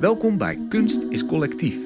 [0.00, 1.76] Welkom bij Kunst is Collectief.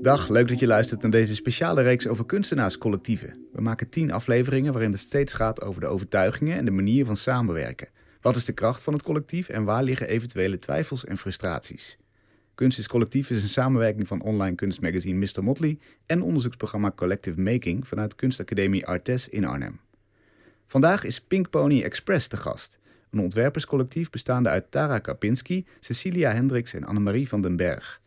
[0.00, 3.46] Dag, leuk dat je luistert naar deze speciale reeks over kunstenaarscollectieven.
[3.52, 7.16] We maken tien afleveringen waarin het steeds gaat over de overtuigingen en de manier van
[7.16, 7.88] samenwerken.
[8.20, 11.98] Wat is de kracht van het collectief en waar liggen eventuele twijfels en frustraties?
[12.54, 15.44] Kunst is Collectief is een samenwerking van online kunstmagazine Mr.
[15.44, 19.80] Motley en onderzoeksprogramma Collective Making vanuit Kunstacademie Artes in Arnhem.
[20.66, 22.80] Vandaag is Pink Pony Express de gast.
[23.12, 28.00] Een ontwerperscollectief bestaande uit Tara Kapinski, Cecilia Hendricks en Annemarie van den Berg.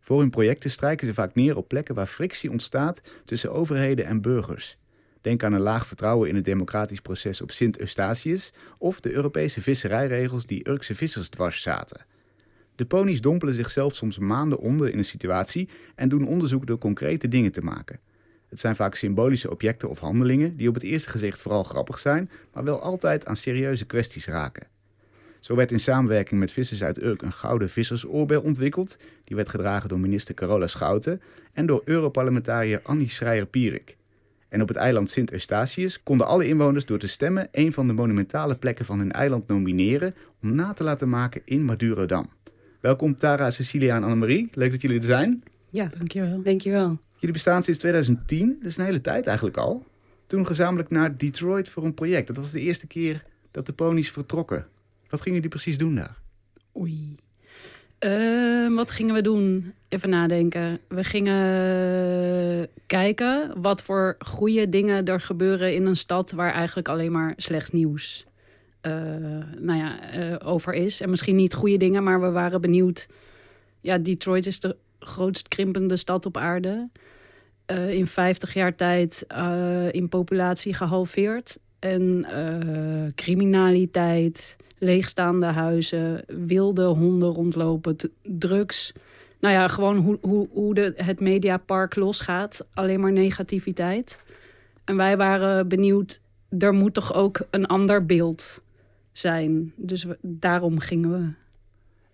[0.00, 4.20] Voor hun projecten strijken ze vaak neer op plekken waar frictie ontstaat tussen overheden en
[4.20, 4.78] burgers.
[5.20, 9.62] Denk aan een laag vertrouwen in het democratisch proces op Sint Eustatius of de Europese
[9.62, 12.04] visserijregels die Urkse vissers dwars zaten.
[12.74, 17.28] De ponies dompelen zichzelf soms maanden onder in een situatie en doen onderzoek door concrete
[17.28, 18.00] dingen te maken.
[18.48, 22.30] Het zijn vaak symbolische objecten of handelingen die op het eerste gezicht vooral grappig zijn,
[22.52, 24.66] maar wel altijd aan serieuze kwesties raken.
[25.40, 28.98] Zo werd in samenwerking met vissers uit Urk een gouden vissersoorbel ontwikkeld.
[29.24, 31.20] Die werd gedragen door minister Carola Schouten
[31.52, 33.96] en door Europarlementariër Annie Schreier-Pierik.
[34.48, 37.92] En op het eiland Sint Eustatius konden alle inwoners door te stemmen een van de
[37.92, 42.28] monumentale plekken van hun eiland nomineren om na te laten maken in Madurodam.
[42.80, 44.48] Welkom Tara, Cecilia en Annemarie.
[44.52, 45.42] Leuk dat jullie er zijn.
[45.70, 46.42] Ja, dankjewel.
[46.42, 46.98] Dankjewel.
[47.18, 49.86] Jullie bestaan sinds 2010, dat is een hele tijd eigenlijk al.
[50.26, 52.26] Toen gezamenlijk naar Detroit voor een project.
[52.26, 54.66] Dat was de eerste keer dat de ponies vertrokken.
[55.08, 56.16] Wat gingen jullie precies doen daar?
[56.76, 57.16] Oei.
[57.98, 59.72] Ehm, wat gingen we doen?
[59.88, 60.78] Even nadenken.
[60.88, 67.12] We gingen kijken wat voor goede dingen er gebeuren in een stad waar eigenlijk alleen
[67.12, 68.26] maar slecht nieuws
[68.82, 68.92] uh,
[69.58, 71.00] nou ja, uh, over is.
[71.00, 73.08] En misschien niet goede dingen, maar we waren benieuwd.
[73.80, 76.88] Ja, Detroit is de grootst krimpende stad op aarde.
[77.70, 79.26] Uh, in 50 jaar tijd
[79.90, 81.58] in populatie gehalveerd.
[81.78, 82.26] En
[83.14, 88.92] criminaliteit, leegstaande huizen, wilde honden rondlopen, drugs.
[89.40, 92.66] Nou ja, gewoon hoe, hoe, hoe de, het mediapark losgaat.
[92.74, 94.24] Alleen maar negativiteit.
[94.84, 96.20] En wij waren benieuwd,
[96.58, 98.62] er moet toch ook een ander beeld
[99.12, 99.72] zijn.
[99.76, 101.32] Dus daarom gingen we.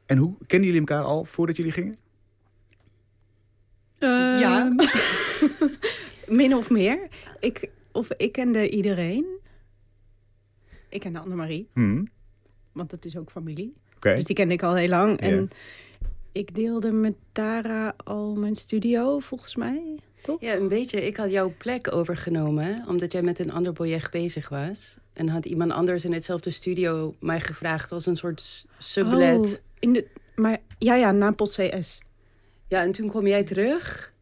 [0.06, 0.34] En hoe?
[0.46, 1.96] Kennen jullie elkaar al voordat jullie gingen?
[4.04, 4.74] Uh, ja,
[6.40, 7.08] min of meer.
[7.40, 9.26] Ik, of ik kende iedereen.
[10.88, 11.68] Ik kende Annemarie.
[11.72, 12.08] Hmm.
[12.72, 13.74] Want dat is ook familie.
[13.96, 14.14] Okay.
[14.14, 15.20] Dus die kende ik al heel lang.
[15.20, 15.32] Yeah.
[15.32, 15.50] En
[16.32, 19.98] ik deelde met Tara al mijn studio, volgens mij.
[20.22, 20.40] Toch?
[20.40, 21.06] Ja, een beetje.
[21.06, 24.96] Ik had jouw plek overgenomen, omdat jij met een ander project bezig was.
[25.12, 29.38] En had iemand anders in hetzelfde studio mij gevraagd als een soort sublet.
[29.38, 32.00] Oh, in de, maar ja, ja, Napels CS.
[32.74, 34.12] Ja, en toen kwam jij terug.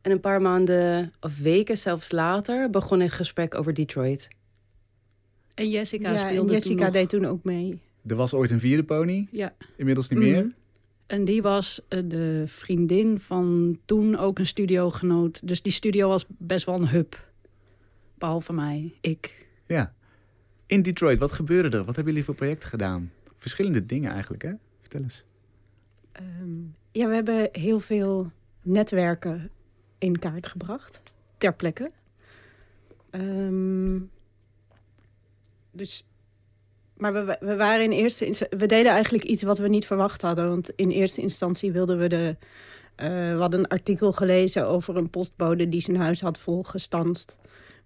[0.00, 4.28] En een paar maanden of weken zelfs later begon het gesprek over Detroit.
[5.54, 7.80] En Jessica ja, speelde en Jessica toen deed toen ook mee.
[8.06, 9.28] Er was ooit een vierde pony.
[9.30, 9.54] Ja.
[9.76, 10.44] Inmiddels niet meer.
[10.44, 10.52] Mhm.
[11.06, 15.48] En die was eh, de vriendin van toen ook een studiogenoot.
[15.48, 17.30] Dus die studio was best wel een hub.
[18.14, 19.46] Behalve mij, ik.
[19.66, 19.94] Ja.
[20.66, 21.84] In Detroit, wat gebeurde er?
[21.84, 23.12] Wat hebben jullie voor projecten gedaan?
[23.38, 24.52] Verschillende dingen eigenlijk, hè?
[24.80, 25.24] Vertel eens.
[26.20, 28.30] Um, ja, we hebben heel veel
[28.62, 29.50] netwerken
[29.98, 31.02] in kaart gebracht.
[31.36, 31.90] Ter plekke.
[33.10, 34.10] Um,
[35.70, 36.06] dus
[36.96, 40.48] maar we, we waren in eerste we deden eigenlijk iets wat we niet verwacht hadden.
[40.48, 42.36] Want in eerste instantie wilden we de.
[42.96, 47.36] Uh, we hadden een artikel gelezen over een postbode die zijn huis had volgestanst.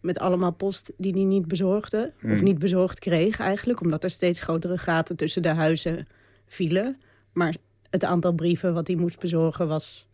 [0.01, 2.13] Met allemaal post die hij niet bezorgde.
[2.23, 2.43] Of hmm.
[2.43, 3.81] niet bezorgd kreeg eigenlijk.
[3.81, 6.09] Omdat er steeds grotere gaten tussen de huizen
[6.47, 7.01] vielen.
[7.33, 7.55] Maar
[7.97, 10.07] het aantal brieven wat hij moest bezorgen was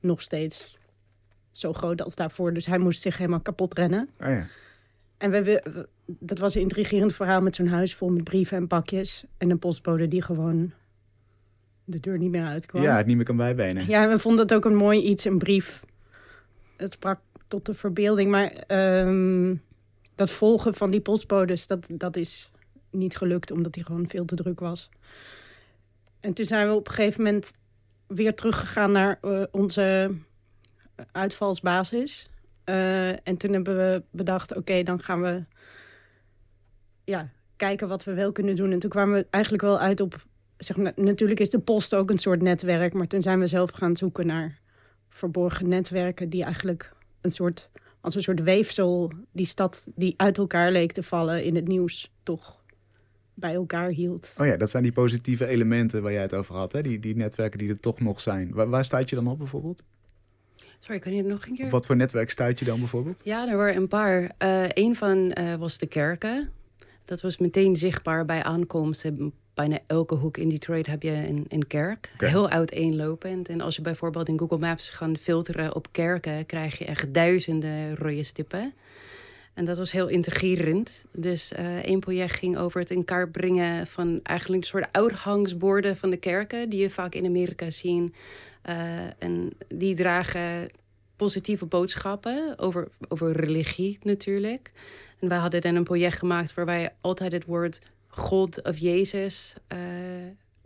[0.00, 0.76] nog steeds
[1.52, 2.52] zo groot als daarvoor.
[2.52, 4.08] Dus hij moest zich helemaal kapot rennen.
[4.20, 4.46] Oh ja.
[5.18, 9.24] En we, dat was een intrigerend verhaal met zo'n huis vol met brieven en pakjes.
[9.38, 10.72] En een postbode die gewoon
[11.84, 12.82] de deur niet meer uitkwam.
[12.82, 13.88] Ja, het niet meer kan bijbenen.
[13.88, 15.84] Ja, we vonden het ook een mooi iets, een brief.
[16.76, 18.30] Het sprak tot de verbeelding.
[18.30, 19.54] Maar ehm,
[20.14, 22.50] dat volgen van die postbodes, dat, dat is
[22.90, 23.50] niet gelukt...
[23.50, 24.90] omdat die gewoon veel te druk was.
[26.20, 27.52] En toen zijn we op een gegeven moment
[28.06, 30.14] weer teruggegaan naar uh, onze
[31.12, 32.28] uitvalsbasis.
[32.64, 35.44] Uh, en toen hebben we bedacht, oké, dan gaan we
[37.04, 38.72] ja, kijken wat we wel kunnen doen.
[38.72, 40.26] En toen kwamen we eigenlijk wel uit op...
[40.56, 42.92] Zeg maar, natuurlijk is de post ook een soort netwerk...
[42.92, 44.60] maar toen zijn we zelf gaan zoeken naar
[45.08, 46.30] verborgen netwerken...
[46.30, 47.70] die eigenlijk een soort,
[48.00, 49.12] als een soort weefsel...
[49.32, 52.12] die stad die uit elkaar leek te vallen in het nieuws...
[52.22, 52.57] toch
[53.38, 54.32] bij elkaar hield.
[54.38, 56.72] Oh ja, dat zijn die positieve elementen waar jij het over had.
[56.72, 56.82] Hè?
[56.82, 58.50] Die, die netwerken die er toch nog zijn.
[58.52, 59.82] Waar, waar staat je dan op bijvoorbeeld?
[60.78, 61.70] Sorry, kan je het nog een keer?
[61.70, 63.20] wat voor netwerk stuit je dan bijvoorbeeld?
[63.24, 64.22] Ja, er waren een paar.
[64.42, 66.48] Uh, een van uh, was de kerken.
[67.04, 69.10] Dat was meteen zichtbaar bij aankomst.
[69.54, 72.10] Bijna elke hoek in Detroit heb je een, een kerk.
[72.14, 72.26] Oké.
[72.26, 73.48] Heel uiteenlopend.
[73.48, 77.96] En als je bijvoorbeeld in Google Maps gaat filteren op kerken, krijg je echt duizenden
[77.96, 78.72] rode stippen.
[79.58, 81.04] En dat was heel integrerend.
[81.12, 85.96] Dus eh één project ging over het in kaart brengen van eigenlijk een soort uithangsborden
[85.96, 88.12] van de kerken, die je vaak in Amerika ziet.
[88.62, 88.76] Eh,
[89.18, 90.70] en die dragen
[91.16, 94.72] positieve boodschappen over, over religie natuurlijk.
[95.18, 99.78] En wij hadden dan een project gemaakt waarbij altijd het woord God of Jezus eh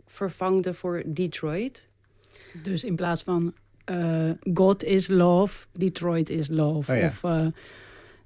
[0.05, 1.87] vervangde voor Detroit.
[2.63, 3.53] Dus in plaats van
[3.85, 6.91] eh, God is love, Detroit is love.
[6.91, 7.07] Oh ja.
[7.07, 7.47] Of eh,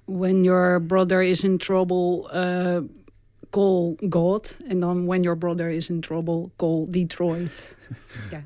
[0.08, 2.80] when your brother is in trouble, eh,
[3.50, 4.56] call God.
[4.68, 7.76] En dan when your brother is in trouble, call Detroit.
[8.30, 8.44] Ja,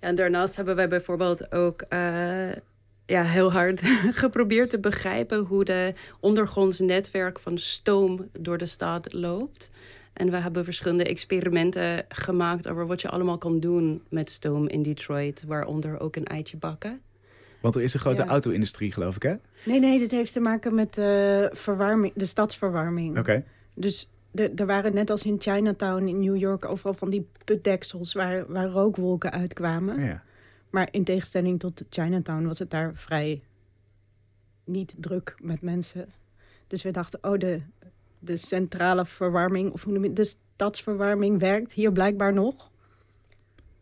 [0.00, 2.52] en daarnaast hebben wij bijvoorbeeld ook eh,
[3.06, 3.80] ja, heel hard
[4.24, 9.70] geprobeerd te begrijpen hoe de ondergronds netwerk van stoom door de stad loopt.
[10.12, 14.82] En we hebben verschillende experimenten gemaakt over wat je allemaal kan doen met stoom in
[14.82, 17.00] Detroit, waaronder ook een eitje bakken.
[17.60, 18.26] Want er is een grote Ja.
[18.28, 19.32] auto-industrie, geloof ik, hè?
[19.32, 19.40] Oké.
[19.64, 23.42] Nee, nee, dit heeft te maken met de verwarming, de stadsverwarming.
[23.74, 28.12] Dus de, er waren net als in Chinatown in New York overal van die putdeksels
[28.12, 30.00] waar, waar rookwolken uitkwamen.
[30.00, 30.22] Ja.
[30.70, 33.42] Maar in tegenstelling tot Chinatown was het daar vrij
[34.64, 36.08] niet druk met mensen.
[36.66, 37.60] Dus we dachten, oh, de,
[38.18, 42.70] de centrale verwarming, of hoe noem je de stadsverwarming werkt hier blijkbaar nog.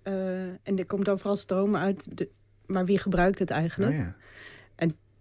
[0.03, 2.29] Eh, en er komt overal stroom uit, de,
[2.67, 3.93] maar wie gebruikt het eigenlijk?
[3.93, 4.15] Oh, ja.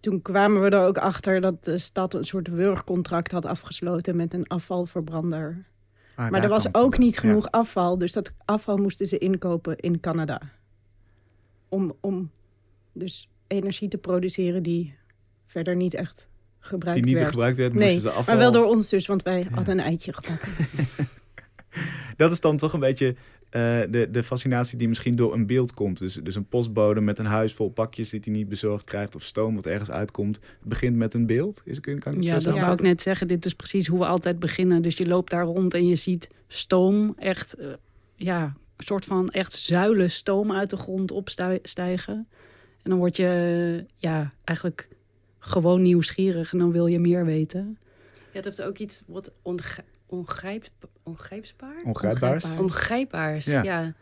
[0.04, 4.34] Toen kwamen we er ook achter dat de stad een soort wurgcontract had afgesloten met
[4.34, 5.66] een afvalverbrander.
[6.16, 7.00] Ah, maar daar er was ook vandaan.
[7.00, 10.42] niet genoeg afval, dus dat afval moesten ze inkopen in Canada.
[11.70, 12.32] Om, om
[12.94, 14.96] dus energie te produceren die
[15.46, 16.28] verder niet echt
[16.60, 17.30] gebruikt Die niet werd.
[17.30, 18.34] gebruikt werd, Nee, moesten ze afval...
[18.36, 20.52] Maar wel door ons dus, want wij hadden een eitje gebakken.
[22.18, 23.16] Dat is dan toch een beetje
[23.54, 25.98] eh, de, de fascinatie die misschien door een beeld komt.
[26.00, 29.16] Dus, dus een postbode met een huis vol pakjes die hij niet bezorgd krijgt...
[29.16, 30.36] of stoom wat ergens uitkomt.
[30.36, 31.62] Het begint met een beeld.
[31.66, 33.28] Is, kan, kan ik het Ja, dat wou ik net zeggen.
[33.28, 34.82] Dit is precies hoe we altijd beginnen.
[34.82, 37.68] Dus je loopt daar rond en je ziet stoom, echt, eh,
[38.16, 38.44] ja,
[38.78, 42.28] een soort van echt zuilen stoom uit de grond opstijgen.
[42.84, 44.88] En dan word je, ja, eigenlijk
[45.40, 47.78] gewoon nieuwsgierig en dan wil je meer weten.
[48.32, 49.32] Ja, dat is ook iets wat
[50.18, 50.68] ongrijp,
[51.04, 51.82] ongrijpbaar?
[51.84, 52.44] Ongrijpbaars?
[52.44, 52.64] Ongrijpbaar.
[52.64, 53.64] Ongrijpbaars, Ja.
[53.64, 53.94] ja.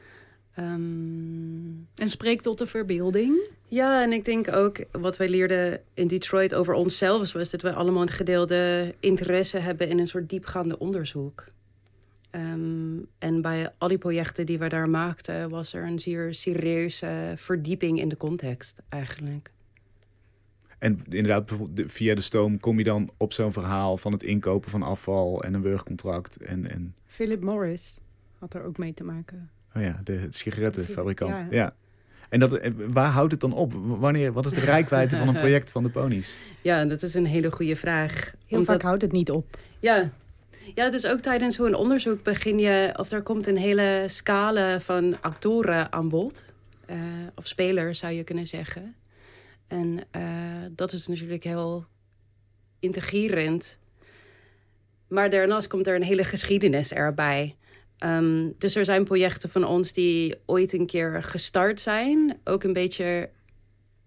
[0.55, 3.39] Ehm, En spreekt tot de verbeelding.
[3.67, 7.73] Ja, en ik denk ook wat wij leerden in Detroit over onszelf was dat we
[7.73, 11.45] allemaal een gedeelde interesse hebben in een soort diepgaande onderzoek.
[12.29, 17.33] Ehm, en bij al die projecten die we daar maakten, was er een zeer serieuze
[17.35, 19.51] verdieping in de context eigenlijk.
[20.81, 23.97] En inderdaad, bijvoorbeeld via de stoom kom je dan op zo'n verhaal...
[23.97, 26.37] van het inkopen van afval en een wurgcontract.
[26.37, 27.97] En, en Philip Morris
[28.39, 29.49] had er ook mee te maken.
[29.75, 31.39] oh ja, de sigarettenfabrikant.
[31.39, 31.47] Ja.
[31.49, 31.75] Ja.
[32.29, 33.73] En dat, eh, waar houdt het dan op?
[33.73, 36.35] Wanneer, wat is de rijkwijde van een project van de ponies?
[36.61, 38.13] Ja, dat is een hele goede vraag.
[38.47, 39.57] Heel Omdat- vaak houdt het niet op.
[39.79, 40.11] Ja.
[40.75, 45.21] ja, dus ook tijdens zo'n onderzoek begin je, of er komt een hele scala van
[45.21, 46.43] actoren aan bod.
[46.85, 46.97] Eh,
[47.35, 48.95] of spelers zou je kunnen zeggen.
[49.71, 50.21] En eh,
[50.71, 51.85] dat is natuurlijk heel
[52.79, 53.77] integrerend.
[55.07, 57.55] Maar daarnaast komt er een hele geschiedenis erbij.
[57.97, 62.39] Ehm, dus er zijn projecten van ons die ooit een keer gestart zijn.
[62.43, 63.29] Ook een beetje,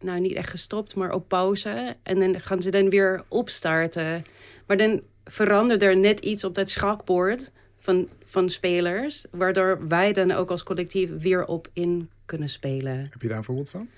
[0.00, 1.96] nou niet echt gestopt, maar op pauze.
[2.02, 4.24] En dan gaan ze dan weer opstarten.
[4.66, 9.26] Maar dan verandert er net iets op dat schakbord van, van spelers.
[9.30, 12.98] Waardoor wij dan ook als collectief weer op in kunnen spelen.
[13.10, 13.88] Heb je daar een voorbeeld van?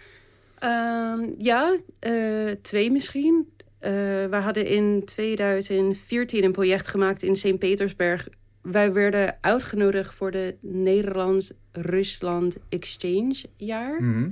[0.59, 3.51] Ehm, ja, eh, twee misschien.
[3.79, 3.93] Eh,
[4.27, 8.29] we hadden in 2014 een project gemaakt in Sint-Petersburg.
[8.63, 14.03] Wij werden uitgenodigd voor de Nederlands-Rusland Exchange jaar.
[14.03, 14.31] Mhm.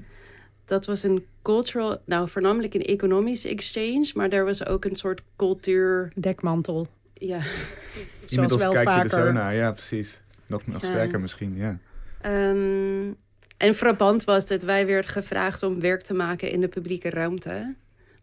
[0.64, 5.22] Dat was een cultural, nou voornamelijk een economisch exchange, maar er was ook een soort
[5.36, 6.12] cultuur.
[6.16, 6.88] Dekmantel.
[7.14, 9.54] Ja, Zoals Inmiddels wel kijk je er zo naar.
[9.54, 10.20] Ja, precies.
[10.46, 10.88] Nog, nog Ja.
[10.88, 11.78] sterker misschien, ja.
[12.20, 13.12] Ehm,
[13.56, 17.74] en frappant was dat wij werden gevraagd om werk te maken in de publieke ruimte.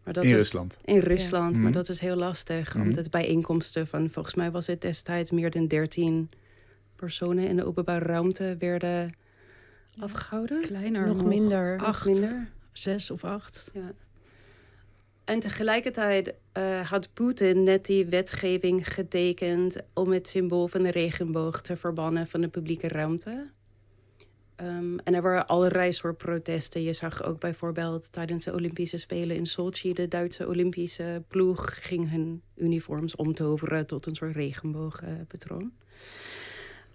[0.03, 0.77] Maar dat In is, Rusland.
[0.85, 1.61] In Rusland, Mhm.
[1.63, 2.73] maar dat is heel lastig.
[2.75, 2.87] Mhm.
[2.87, 6.29] Omdat bijeenkomsten van, volgens mij was het destijds meer dan 13
[6.95, 9.13] personen in de openbare ruimte werden
[9.99, 10.61] afgehouden.
[10.61, 11.79] Kleiner Nog minder.
[11.79, 12.47] Acht, Minder.
[12.71, 13.69] zes of acht.
[13.73, 13.91] Ja.
[15.23, 21.61] En tegelijkertijd eh, had Poetin net die wetgeving getekend om het symbool van de regenboog
[21.61, 23.49] te verbannen van de publieke ruimte.
[24.61, 26.83] Ehm, en er waren allerlei soort protesten.
[26.83, 29.93] Je zag ook bijvoorbeeld tijdens de Olympische Spelen in Sochi...
[29.93, 35.71] de Duitse Olympische ploeg ging hun uniforms omtoveren tot een soort regenboogpatroon.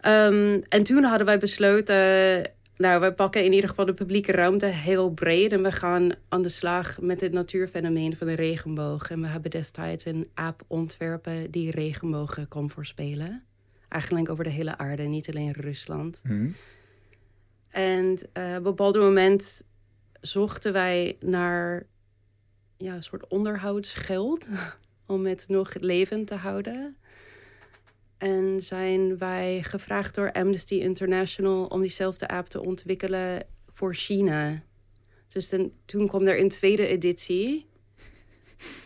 [0.01, 4.67] Ehm, en toen hadden wij besloten, nou, we pakken in ieder geval de publieke ruimte
[4.67, 5.53] heel breed.
[5.53, 9.11] En we gaan aan de slag met het natuurfenomeen van de regenboog.
[9.11, 13.45] En we hebben destijds een app ontwerpen die regenbogen kon voorspelen.
[13.89, 16.21] Eigenlijk over de hele aarde, niet alleen Rusland.
[16.25, 16.49] Hm.
[17.77, 19.63] En eh, op een bepaald moment
[20.21, 21.87] zochten wij naar
[22.77, 24.47] ja, een soort onderhoudsgeld
[25.07, 26.97] om het nog levend te houden.
[28.19, 34.63] En zijn wij gevraagd door Amnesty International om diezelfde app te ontwikkelen voor China.
[35.29, 35.55] Dus
[35.85, 37.67] toen kwam er een tweede editie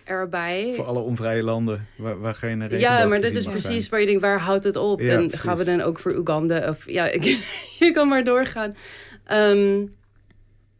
[0.04, 0.72] erbij.
[0.76, 3.90] Voor alle onvrije landen waar, waar geen Ja, maar dat is precies zijn.
[3.90, 5.00] waar je denkt, waar houdt het op?
[5.00, 5.40] Ja, en precies.
[5.40, 6.68] gaan we dan ook voor Oeganda?
[6.68, 7.04] Of ja,
[7.78, 8.74] je kan maar doorgaan.
[9.24, 9.84] Ehm,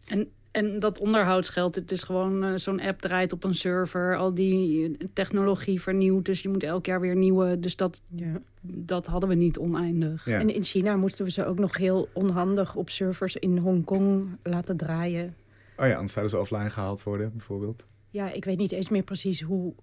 [0.08, 4.16] En, en dat onderhoudsgeld, het is gewoon eh, zo'n app draait op een server.
[4.16, 7.58] Al die technologie vernieuwt, dus je moet elk jaar weer nieuwe.
[7.60, 8.40] Dus dat, Ja.
[8.62, 10.24] dat hadden we niet oneindig.
[10.24, 10.38] Ja.
[10.38, 14.76] En in China moesten we ze ook nog heel onhandig op servers in Hongkong laten
[14.76, 15.34] draaien.
[15.76, 17.84] Oh ja, anders zouden ze offline gehaald worden, bijvoorbeeld.
[18.10, 19.74] Ja, ik weet niet eens meer precies hoe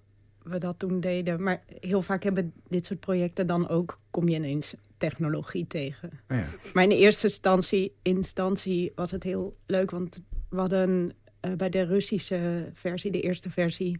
[0.43, 1.43] we dat toen deden.
[1.43, 3.99] Maar heel vaak hebben dit soort projecten dan ook...
[4.09, 6.09] kom je ineens technologie tegen.
[6.29, 6.47] Oh ja.
[6.73, 9.91] Maar in de eerste instantie, instantie was het heel leuk.
[9.91, 13.99] Want we hadden eh, bij de Russische versie, de eerste versie...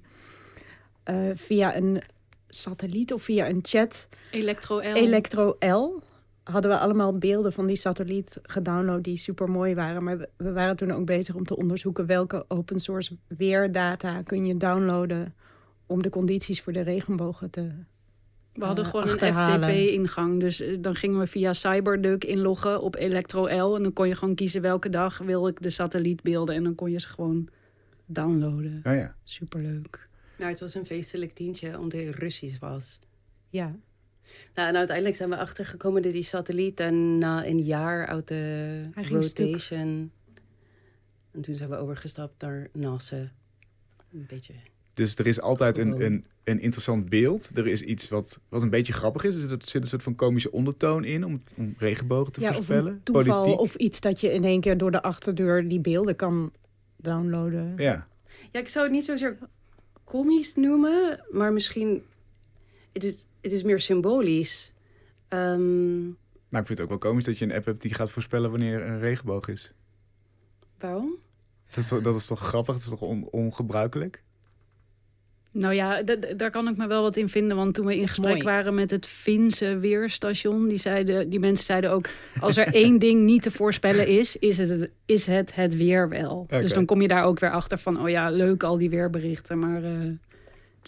[1.03, 2.01] eh, via een
[2.47, 4.07] satelliet of via een chat...
[4.31, 4.95] Electro-L.
[4.95, 6.01] Electro-L
[6.51, 10.03] hadden we allemaal beelden van die satelliet gedownload die super mooi waren.
[10.03, 14.57] Maar we, waren toen ook bezig om te onderzoeken welke open source weerdata kun je
[14.57, 15.35] downloaden
[15.85, 17.71] om de condities voor de regenbogen te.
[18.53, 19.33] We hadden eh, gewoon een.
[19.33, 20.39] FTP-ingang.
[20.39, 23.75] Dus eh, dan gingen we via Cyberduck inloggen op Electro-L.
[23.75, 26.55] En dan kon je gewoon kiezen welke dag wil ik de satellietbeelden.
[26.55, 27.49] En dan kon je ze gewoon
[28.05, 28.81] downloaden.
[28.83, 29.15] Oh ja.
[29.23, 30.09] Superleuk.
[30.37, 32.99] nou, het was een feestelijk tientje omdat het Russisch was.
[33.49, 33.75] Ja,
[34.55, 38.87] Nou, en uiteindelijk zijn we achtergekomen dat die satelliet dan na een jaar uit de
[38.95, 39.07] stuk.
[39.09, 40.11] rotation...
[41.31, 43.31] En toen zijn we overgestapt naar NASA.
[44.13, 44.53] Een beetje...
[44.93, 46.01] Dus er is altijd een, Wow.
[46.01, 47.51] een, een interessant beeld.
[47.57, 49.33] Er is iets wat, wat een beetje grappig is.
[49.35, 52.91] Er zit een soort van komische ondertoon in om, om regenbogen te ja of voorspellen.
[52.93, 53.59] een toeval Politiek.
[53.59, 56.51] of iets dat je in één keer door de achterdeur die beelden kan
[56.95, 57.73] downloaden.
[57.77, 58.07] Ja.
[58.51, 59.37] Ja, ik zou het niet zozeer
[60.03, 62.03] komisch noemen, maar misschien...
[62.97, 64.73] Het is, het is meer symbolisch.
[65.27, 66.01] Ehm,
[66.49, 68.49] Nou, ik vind het ook wel komisch dat je een app hebt die gaat voorspellen
[68.49, 69.73] wanneer een regenboog is.
[70.79, 71.15] waarom?
[71.69, 72.73] Dat is, toch- dat is toch grappig?
[72.73, 74.23] Dat is toch on- ongebruikelijk?
[75.51, 76.03] Nou ja,
[76.37, 77.57] daar kan ik me wel wat in vinden.
[77.57, 78.43] Want toen we in gesprek Mooi.
[78.43, 80.67] waren met het Finse weerstation...
[80.67, 82.09] Die, zeiden, die mensen zeiden ook...
[82.39, 86.45] als er één ding niet te voorspellen is, is het is het, het weer wel.
[86.49, 88.01] Dus dan kom je daar ook weer achter van...
[88.01, 89.91] oh ja, leuk al die weerberichten, maar eh,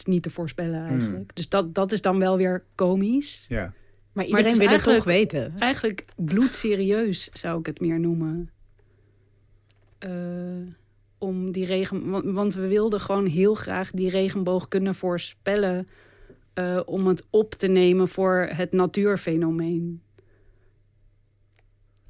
[0.07, 1.15] niet te voorspellen eigenlijk.
[1.15, 1.25] Hmm.
[1.33, 3.45] Dus dat, dat is dan wel weer komisch.
[3.47, 3.73] Ja.
[4.13, 5.53] Maar iedereen is wil het toch eigenlijk- weten.
[5.59, 8.49] Eigenlijk bloedserieus zou ik het meer noemen.
[9.97, 10.09] Eh,
[11.17, 15.87] om die regen, want, want we wilden gewoon heel graag die regenboog kunnen voorspellen.
[16.53, 20.01] eh, om het op te nemen voor het natuurfenomeen.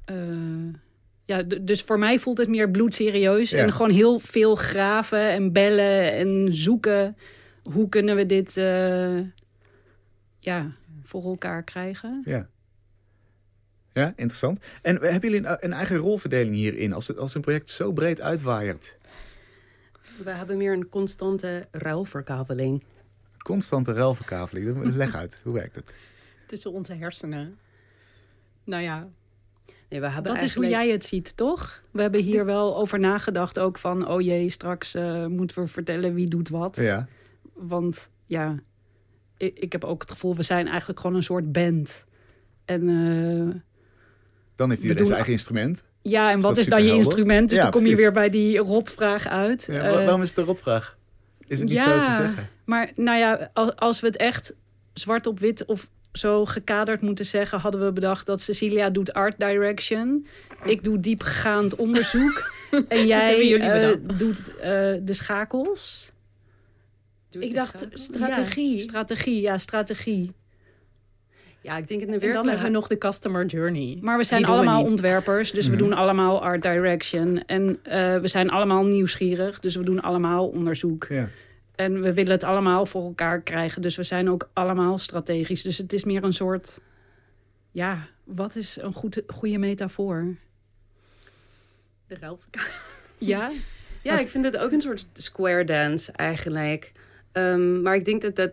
[0.04, 0.16] Eh,
[1.24, 3.50] ja, dus voor mij voelt het meer bloedserieus.
[3.50, 3.58] Ja.
[3.58, 7.16] En gewoon heel veel graven en bellen en zoeken.
[7.72, 9.20] Hoe kunnen we dit eh,
[10.38, 10.72] ja,
[11.02, 12.22] voor elkaar krijgen?
[12.24, 12.48] Ja.
[13.92, 14.58] Ja, interessant.
[14.82, 16.92] En hebben jullie een, een eigen rolverdeling hierin?
[16.92, 18.98] Als, het, als een project zo breed uitwaaiert.
[20.24, 22.84] We hebben meer een constante ruilverkabeling.
[23.38, 24.94] Constante ruilverkaveling.
[24.94, 25.94] Leg uit, hoe werkt het?
[26.46, 27.58] Tussen onze hersenen.
[28.64, 29.08] Nou ja,
[29.90, 31.82] Nee, we hebben Dat is hoe jij het ziet, toch?
[31.90, 34.08] We hebben hier wel over nagedacht ook van...
[34.08, 36.76] oh jee, straks eh, moeten we vertellen wie doet wat.
[36.76, 37.08] Ja.
[37.60, 38.54] Want ja,
[39.36, 40.36] ik, ik heb ook het gevoel...
[40.36, 42.04] we zijn eigenlijk gewoon een soort band.
[42.64, 43.60] En eh,
[44.56, 45.84] Dan heeft iedereen doen- zijn eigen instrument.
[46.02, 47.48] ja, en Is wat is dan je instrument?
[47.48, 49.64] Dus Ja, dan kom je weer bij die rotvraag uit.
[49.70, 50.98] Ja, Eh, wa- waarom is het een rotvraag?
[51.46, 52.04] Is het niet ja.
[52.04, 52.48] zo te zeggen?
[52.64, 54.54] Maar nou ja, al- als we het echt
[54.92, 59.38] zwart op wit of zo gekaderd moeten zeggen, hadden we bedacht dat Cecilia doet art
[59.38, 60.26] direction.
[60.64, 62.52] Ik doe diepgaand onderzoek.
[62.88, 64.18] en jij bedacht.
[64.18, 64.70] doet eh,
[65.02, 66.10] de schakels.
[67.38, 68.74] Ik dacht strategie.
[68.76, 70.32] Ja, strategie, ja, strategie.
[71.62, 73.98] Ja, ik denk in de en dan hebben we nog de customer journey.
[74.00, 75.82] Maar we zijn we allemaal ontwerpers, dus we Mhm.
[75.82, 77.44] doen allemaal art direction.
[77.44, 81.06] En eh, we zijn allemaal nieuwsgierig, dus we doen allemaal onderzoek.
[81.08, 81.28] Ja.
[81.74, 83.82] En we willen het allemaal voor elkaar krijgen.
[83.82, 85.62] Dus we zijn ook allemaal strategisch.
[85.62, 86.80] Dus het is meer een soort...
[87.70, 90.34] Ja, wat is een goed, goede metafoor?
[92.06, 92.78] De ruilverkabeling.
[93.18, 93.50] Ja?
[94.02, 96.92] Ja, ik vind het ook een soort square dance eigenlijk.
[97.32, 98.52] Ehm, maar ik denk dat dat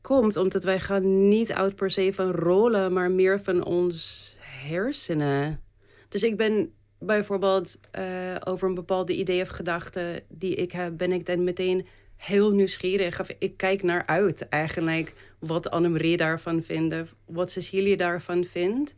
[0.00, 5.60] komt omdat wij gaan niet uit per se van rollen, maar meer van ons hersenen.
[6.08, 11.12] Dus ik ben bijvoorbeeld eh, over een bepaalde idee of gedachte die ik heb, ben
[11.12, 13.20] ik dan meteen heel nieuwsgierig.
[13.20, 18.94] Of ik kijk naar uit eigenlijk wat Annemarie daarvan vindt, wat Cecilie daarvan vindt.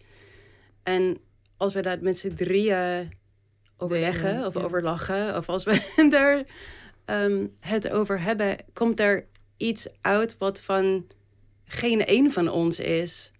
[0.83, 1.19] En
[1.57, 3.13] als we dat met z'n drieën
[3.77, 5.81] overleggen of overlachen, of als we
[6.11, 6.45] daar
[7.09, 11.07] ehm, het over hebben, komt er iets uit wat van
[11.65, 13.33] geen een van ons is.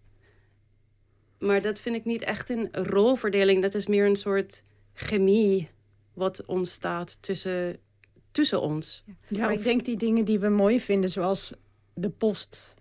[1.39, 3.63] Maar dat vind ik niet echt een rolverdeling.
[3.63, 5.69] Dat is meer een soort chemie
[6.13, 7.79] wat ontstaat tussen,
[8.31, 9.05] tussen ons.
[9.29, 11.53] Ja, maar ik denk die dingen die we mooi vinden, zoals
[11.95, 12.75] de post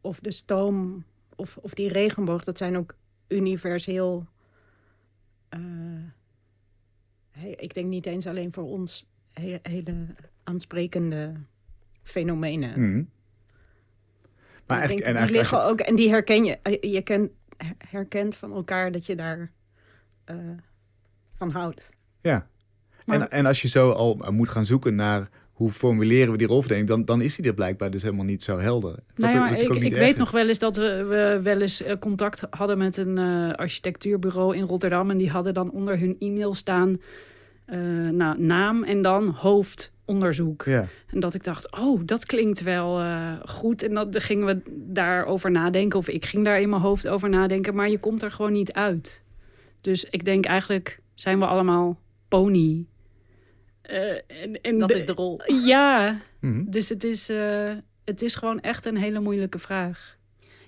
[0.00, 1.04] of de stoom
[1.36, 2.94] of, of die regenboog, dat zijn ook
[3.28, 4.26] universeel.
[5.48, 5.58] eh,
[7.56, 9.06] ik denk niet eens alleen voor ons
[9.40, 9.94] he- hele
[10.44, 11.32] aansprekende
[12.02, 12.80] fenomenen.
[12.80, 13.02] Mhm.
[14.66, 16.58] Maar eigenlijk, en die eigenlijk, liggen ook, en die herken je.
[16.62, 17.30] eh, Je ken,
[17.78, 19.50] herkent van elkaar dat je daar
[20.24, 20.36] eh,
[21.34, 21.90] van houdt.
[22.20, 22.48] ja.
[23.04, 26.46] Maar- En, en als je zo al moet gaan zoeken naar hoe formuleren we die
[26.46, 28.98] rolverdeling, dan, dan is die er blijkbaar dus helemaal niet zo helder.
[29.16, 30.18] Nou ja, ik, ik weet is.
[30.18, 34.56] nog wel eens dat we, we wel eens eh, contact hadden met een eh, architectuurbureau
[34.56, 35.10] in Rotterdam.
[35.10, 36.96] En die hadden dan onder hun e-mail staan
[37.68, 40.62] eh, nou, naam en dan hoofdonderzoek.
[40.64, 43.82] Ja, En dat ik dacht, oh, dat klinkt wel eh, goed.
[43.82, 44.60] En dat, dan gingen we
[44.92, 45.98] daarover nadenken.
[45.98, 47.74] Of ik ging daar in mijn hoofd over nadenken.
[47.74, 49.22] Maar je komt er gewoon niet uit.
[49.80, 51.98] Dus ik denk eigenlijk zijn we allemaal
[52.28, 52.86] pony.
[53.82, 54.10] Eh,
[54.42, 55.40] en, en Dat is de rol.
[55.64, 56.64] Ja, Mhm.
[56.70, 57.72] dus het is, eh,
[58.04, 60.16] het is gewoon echt een hele moeilijke vraag.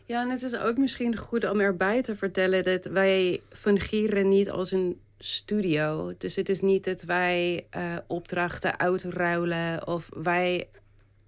[0.06, 4.50] Ja, en het is ook misschien goed om erbij te vertellen dat wij fungeren niet
[4.50, 6.14] als een studio.
[6.18, 10.68] Dus het is niet dat wij eh, opdrachten uitruilen of wij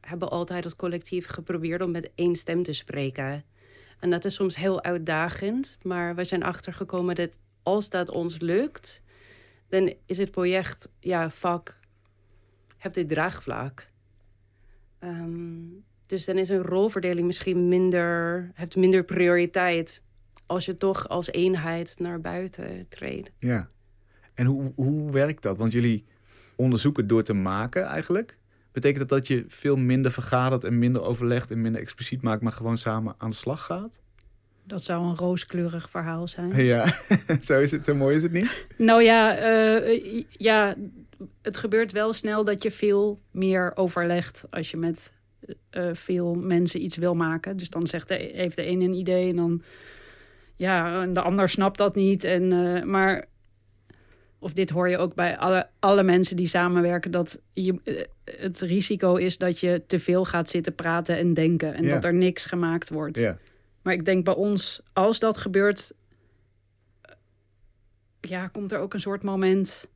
[0.01, 3.45] hebben altijd als collectief geprobeerd om met één stem te spreken.
[4.01, 9.03] En dat is soms heel uitdagend, maar we zijn achtergekomen dat als dat ons lukt,
[9.69, 11.79] dan is het project, ja, vak,
[12.79, 13.91] hebt dit draagvlak.
[14.99, 15.61] Ehm,
[16.07, 20.03] dus dan is een rolverdeling misschien minder, heeft minder prioriteit
[20.47, 23.31] als je toch als eenheid naar buiten treedt.
[23.39, 23.69] ja.
[24.35, 25.57] En hoe, hoe werkt dat?
[25.57, 26.05] Want jullie
[26.57, 28.39] onderzoeken door te maken eigenlijk.
[28.73, 32.53] Betekent dat dat je veel minder vergadert en minder overlegt en minder expliciet maakt, maar
[32.53, 34.01] gewoon samen aan de slag gaat?
[34.65, 36.65] Dat zou een rooskleurig verhaal zijn.
[36.65, 36.87] Ja,
[37.41, 37.85] zo is het.
[37.85, 38.67] Zo mooi is het niet?
[38.77, 40.77] Nou ja, eh, ja,
[41.43, 45.13] het gebeurt wel snel dat je veel meer overlegt als je met
[45.71, 47.57] eh, veel mensen iets wil maken.
[47.57, 49.63] Dus dan zegt de, heeft de een een idee en dan
[50.57, 52.25] ja, en de ander snapt dat niet.
[52.25, 53.25] En, eh, maar
[54.43, 58.05] of dit hoor je ook bij alle, alle mensen die samenwerken, dat je, eh,
[58.41, 61.95] het risico is dat je te veel gaat zitten praten en denken en Ja.
[61.95, 63.19] dat er niks gemaakt wordt.
[63.19, 63.39] Ja.
[63.83, 65.93] Maar ik denk bij ons, als dat gebeurt,
[67.03, 67.15] eh,
[68.21, 69.91] ja, komt er ook een soort moment.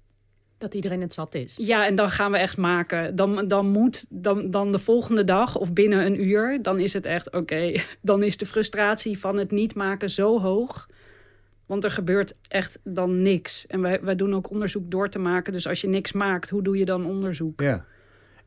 [0.59, 1.54] Dat iedereen het zat is.
[1.56, 3.16] Ja, en dan gaan we echt maken.
[3.16, 7.06] Dan, dan moet, dan, dan de volgende dag of binnen een uur, dan is het
[7.06, 7.72] echt oké.
[8.02, 10.88] Dan is de frustratie van het niet maken zo hoog.
[11.66, 13.66] Want er gebeurt echt dan niks.
[13.66, 15.52] En wij, wij doen ook onderzoek door te maken.
[15.52, 17.61] Dus als je niks maakt, hoe doe je dan onderzoek?
[17.61, 17.85] ja.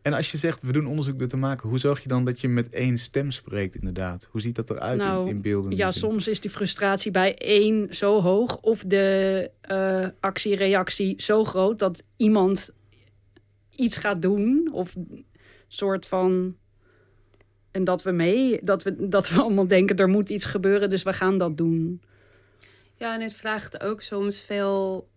[0.02, 2.42] En als je zegt, we doen onderzoek door te maken, hoe zorg je dan dat
[2.42, 4.28] je met één stem spreekt inderdaad?
[4.32, 5.76] Hoe ziet dat eruit Nou, in, in beelden?
[5.76, 11.80] Ja, soms is die frustratie bij één zo hoog of de eh, actie-reactie zo groot
[11.80, 12.70] dat iemand
[13.76, 14.96] iets gaat doen of
[15.68, 16.56] soort van
[17.72, 21.04] en dat we mee dat we dat we allemaal denken er moet iets gebeuren, dus
[21.04, 22.02] we gaan dat doen.
[23.00, 25.10] Ja, en het vraagt ook soms veel,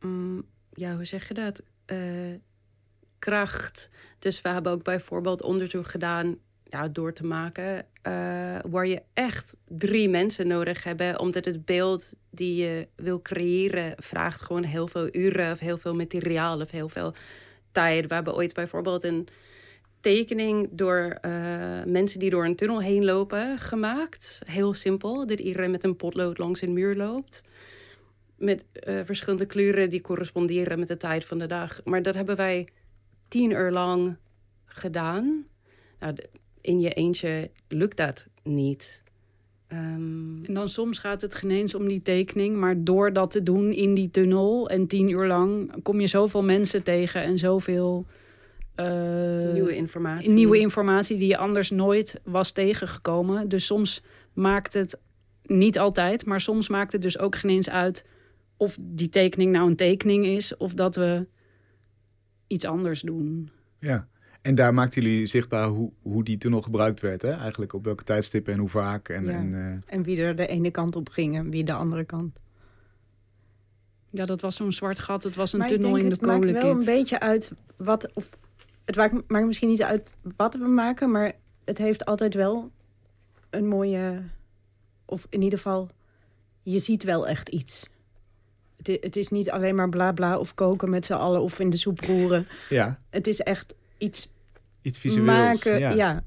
[0.00, 1.62] mm, ja, hoe zeg je dat?
[1.84, 2.34] Eh,
[3.18, 3.90] kracht.
[4.18, 9.56] Dus we hebben ook bijvoorbeeld onderzoek gedaan, ja, door te maken, eh, waar je echt
[9.64, 15.08] drie mensen nodig hebt, omdat het beeld die je wil creëren vraagt gewoon heel veel
[15.14, 17.14] uren of heel veel materiaal of heel veel
[17.72, 18.06] tijd.
[18.06, 19.28] We hebben ooit bijvoorbeeld een
[20.00, 21.30] tekening door eh,
[21.86, 24.40] mensen die door een tunnel heen lopen gemaakt.
[24.46, 27.44] Heel simpel, dat iedereen met een potlood langs een muur loopt.
[28.36, 31.80] Met eh, verschillende kleuren die corresponderen met de tijd van de dag.
[31.84, 32.68] Maar dat hebben wij
[33.28, 34.16] tien uur lang
[34.64, 35.46] gedaan.
[36.00, 36.14] Nou,
[36.60, 39.02] in je eentje lukt dat niet.
[39.66, 43.42] Ehm, En dan soms gaat het geen eens om die tekening, maar door dat te
[43.42, 48.06] doen in die tunnel en tien uur lang kom je zoveel mensen tegen en zoveel
[49.52, 50.30] nieuwe informatie.
[50.30, 53.48] nieuwe informatie die je anders nooit was tegengekomen.
[53.48, 54.98] Dus soms maakt het
[55.42, 58.04] niet altijd, maar soms maakt het dus ook geen eens uit
[58.56, 61.26] of die tekening nou een tekening is of dat we
[62.46, 63.50] iets anders doen.
[63.78, 64.08] Ja.
[64.42, 67.30] En daar maakten jullie zichtbaar hoe, hoe die tunnel gebruikt werd, hè?
[67.30, 69.08] Eigenlijk op welke tijdstippen en hoe vaak.
[69.08, 69.30] En, Ja.
[69.30, 72.38] en, eh, En wie er de ene kant op ging en wie de andere kant.
[74.10, 75.22] Ja, dat was zo'n zwart gat.
[75.22, 76.86] Het was een Maar ik tunnel denk, in de het maakt wel een kolenkit.
[76.94, 78.12] beetje uit wat...
[78.14, 78.28] Of,
[78.88, 81.32] het maakt, maakt misschien niet uit wat we maken, maar
[81.64, 82.70] het heeft altijd wel
[83.50, 84.22] een mooie...
[85.04, 85.88] Of in ieder geval,
[86.62, 87.86] je ziet wel echt iets.
[88.76, 91.70] Het, het is niet alleen maar bla bla of koken met z'n allen of in
[91.70, 92.46] de soep roeren.
[92.68, 94.28] Ja, Het is echt iets
[94.82, 95.26] iets visueels.
[95.26, 95.78] maken.
[95.78, 95.90] ja.
[95.90, 96.22] Ja.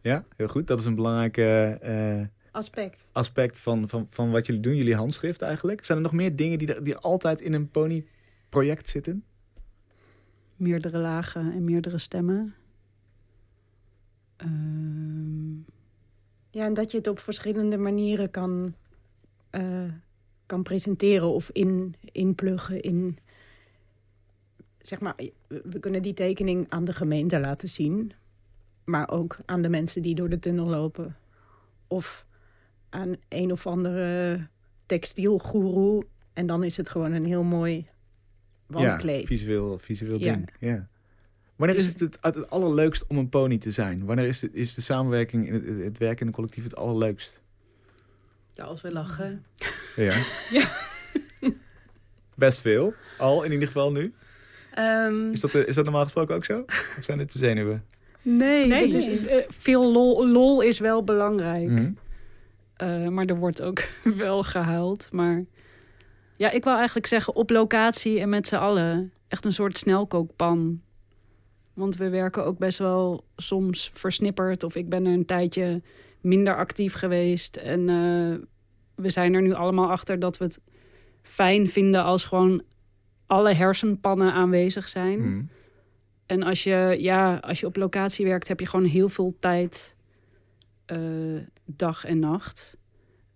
[0.00, 0.66] Ja, heel goed.
[0.66, 3.06] Dat is een belangrijk eh, aspect.
[3.12, 5.84] aspect van, van, van wat jullie doen, jullie handschrift eigenlijk.
[5.84, 9.24] Zijn er nog meer dingen die, die altijd in een pony-project zitten?
[10.56, 12.54] Meerdere lagen en meerdere stemmen.
[14.36, 15.72] Ehm,
[16.54, 18.74] Ja, en dat je het op verschillende manieren kan,
[19.50, 19.90] eh,
[20.46, 23.18] kan presenteren of in, inpluggen in...
[24.78, 25.14] Zeg maar,
[25.46, 28.12] we we kunnen die tekening aan de gemeente laten zien.
[28.84, 31.16] Maar ook aan de mensen die door de tunnel lopen.
[31.88, 32.26] Of
[32.90, 34.38] aan een of andere
[34.86, 36.06] textielgoeroe.
[36.32, 37.88] En dan is het gewoon een heel mooi
[38.74, 39.20] wandkleed.
[39.20, 40.32] Ja, visueel, visueel Ja.
[40.34, 40.50] ding.
[40.58, 40.88] Ja.
[41.56, 44.04] Wanneer is Dus- het, het het het allerleukst om een pony te zijn?
[44.04, 47.42] Wanneer is, het, is de samenwerking, in het, het werken in een collectief het allerleukst?
[48.52, 49.44] Ja, als we lachen.
[49.96, 50.14] Ja.
[52.34, 52.94] Best veel.
[53.18, 54.12] Al, in ieder geval nu.
[54.72, 56.60] Ehm, Is dat, eh, is dat normaal gesproken ook zo?
[56.66, 57.84] Of zijn het de zenuwen?
[58.22, 58.90] nee, Nee.
[58.92, 61.68] dat is, eh, veel lol, lol is wel belangrijk.
[61.68, 61.92] Mhm.
[62.76, 63.82] Eh, maar er wordt ook
[64.16, 65.08] wel gehuild.
[65.12, 65.44] Maar
[66.36, 69.12] ja, ik wil eigenlijk zeggen op locatie en met z'n allen.
[69.28, 70.80] Echt een soort snelkookpan.
[71.74, 74.62] Want we werken ook best wel soms versnipperd.
[74.62, 75.82] Of ik ben er een tijdje
[76.20, 77.56] minder actief geweest.
[77.56, 78.46] En eh,
[78.94, 80.60] we zijn er nu allemaal achter dat we het
[81.22, 82.62] fijn vinden als gewoon
[83.26, 85.18] alle hersenpannen aanwezig zijn.
[85.18, 85.42] Mhm.
[86.26, 89.96] En als je, ja, als je op locatie werkt, heb je gewoon heel veel tijd,
[90.86, 90.98] eh,
[91.64, 92.76] dag en nacht.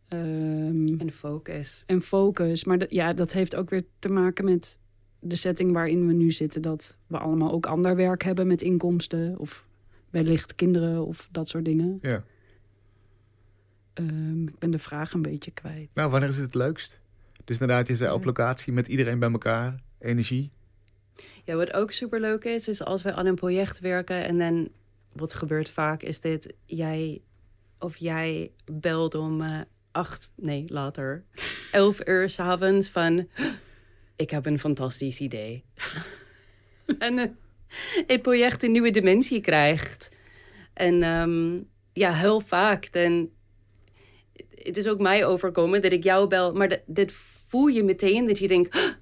[0.09, 1.83] Ehm, en focus.
[1.87, 2.65] en focus.
[2.65, 4.81] Maar dat- ja, dat heeft ook weer te maken met
[5.21, 6.63] de setting waarin we nu zitten.
[6.63, 9.39] Dat we allemaal ook ander werk hebben met inkomsten.
[9.39, 9.65] Of
[10.11, 11.99] wellicht kinderen of dat soort dingen.
[12.03, 12.25] Ja.
[13.95, 15.89] Ehm, ik ben de vraag een beetje kwijt.
[15.95, 17.01] Nou, wanneer is het het leukst?
[17.45, 19.83] Dus inderdaad, je zei op locatie met iedereen bij elkaar.
[19.99, 20.51] Energie.
[21.45, 24.69] Ja, wat ook super leuk is, is als we aan een project werken en dan
[25.13, 27.21] wat gebeurt vaak is dit: jij
[27.79, 29.61] of jij belt om eh,
[29.99, 31.25] acht, nee later,
[31.73, 33.29] elf uur s'avonds van
[34.17, 35.65] ik heb een fantastisch idee.
[36.99, 37.27] en eh,
[38.07, 40.09] het project een nieuwe dimensie krijgt.
[40.73, 41.61] En ehm,
[41.93, 43.31] ja, heel vaak dan
[44.49, 47.13] het is ook mij overkomen dat ik jou bel, maar dat, dat
[47.49, 48.97] voel je meteen dat je denkt.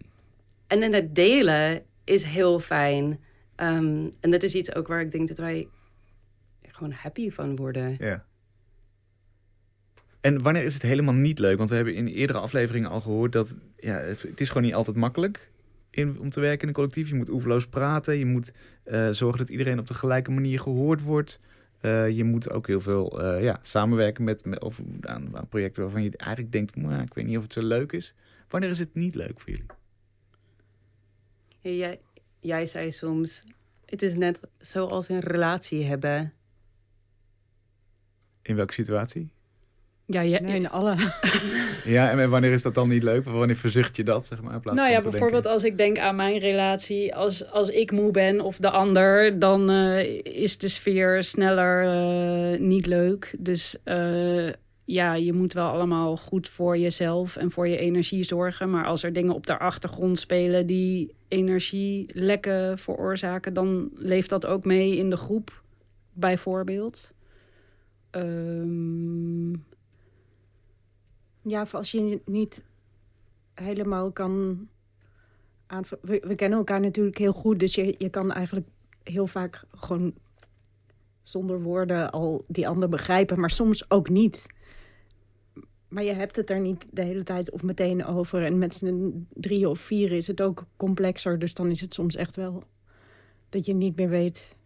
[0.66, 3.20] En dan dat delen is heel fijn.
[3.54, 5.68] Ehm, en dat is iets ook waar ik denk dat wij
[6.68, 7.96] gewoon happy van worden.
[7.98, 8.25] Ja.
[10.26, 11.56] En wanneer is het helemaal niet leuk?
[11.58, 14.74] Want we hebben in eerdere afleveringen al gehoord dat ja, het, het is gewoon niet
[14.74, 15.50] altijd makkelijk
[15.90, 17.08] in, om te werken in een collectief.
[17.08, 18.16] Je moet oeverloos praten.
[18.18, 18.52] Je moet
[18.84, 21.40] eh, zorgen dat iedereen op de gelijke manier gehoord wordt.
[21.80, 25.82] Eh, je moet ook heel veel eh, ja, samenwerken met, met of aan, aan projecten
[25.82, 28.14] waarvan je eigenlijk denkt, "Maar ik weet niet of het zo leuk is.
[28.48, 29.66] Wanneer is het niet leuk voor jullie?
[31.60, 32.00] Ja, Jij,
[32.40, 33.42] jij zei soms,
[33.84, 36.32] het is net zoals een relatie hebben.
[38.42, 39.34] In welke situatie?
[40.08, 40.94] Ja, je, Nee, in alle.
[41.84, 43.24] Ja, en wanneer is dat dan niet leuk?
[43.24, 44.54] Wanneer verzucht je dat, zeg maar?
[44.54, 47.92] In plaats Nou ja, bijvoorbeeld denken- als ik denk aan mijn relatie, als, als ik
[47.92, 53.34] moe ben of de ander, dan eh, is de sfeer sneller eh, niet leuk.
[53.38, 54.48] Dus eh,
[54.84, 58.70] ja, je moet wel allemaal goed voor jezelf en voor je energie zorgen.
[58.70, 64.64] Maar als er dingen op de achtergrond spelen die energielekken veroorzaken, dan leeft dat ook
[64.64, 65.62] mee in de groep,
[66.12, 67.12] bijvoorbeeld.
[68.10, 69.52] Ehm,
[71.48, 72.62] Ja, als je niet
[73.54, 74.59] helemaal kan
[76.02, 78.66] we kennen elkaar natuurlijk heel goed, dus je, je kan eigenlijk
[79.02, 80.14] heel vaak gewoon
[81.22, 84.46] zonder woorden al die ander begrijpen, maar soms ook niet.
[85.88, 88.44] Maar je hebt het er niet de hele tijd of meteen over.
[88.44, 91.38] En met z'n drie of vier is het ook complexer.
[91.38, 92.62] Dus dan is het soms echt wel
[93.48, 94.56] dat je niet meer weet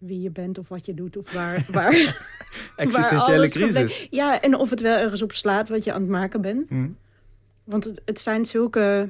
[0.00, 1.66] wie je bent of wat je doet of waar.
[1.72, 2.28] waar
[2.76, 4.06] Existentiële crisis.
[4.10, 6.68] Ja, en of het wel ergens op slaat wat je aan het maken bent.
[6.68, 6.88] Hm.
[7.64, 9.08] Want het, het zijn zulke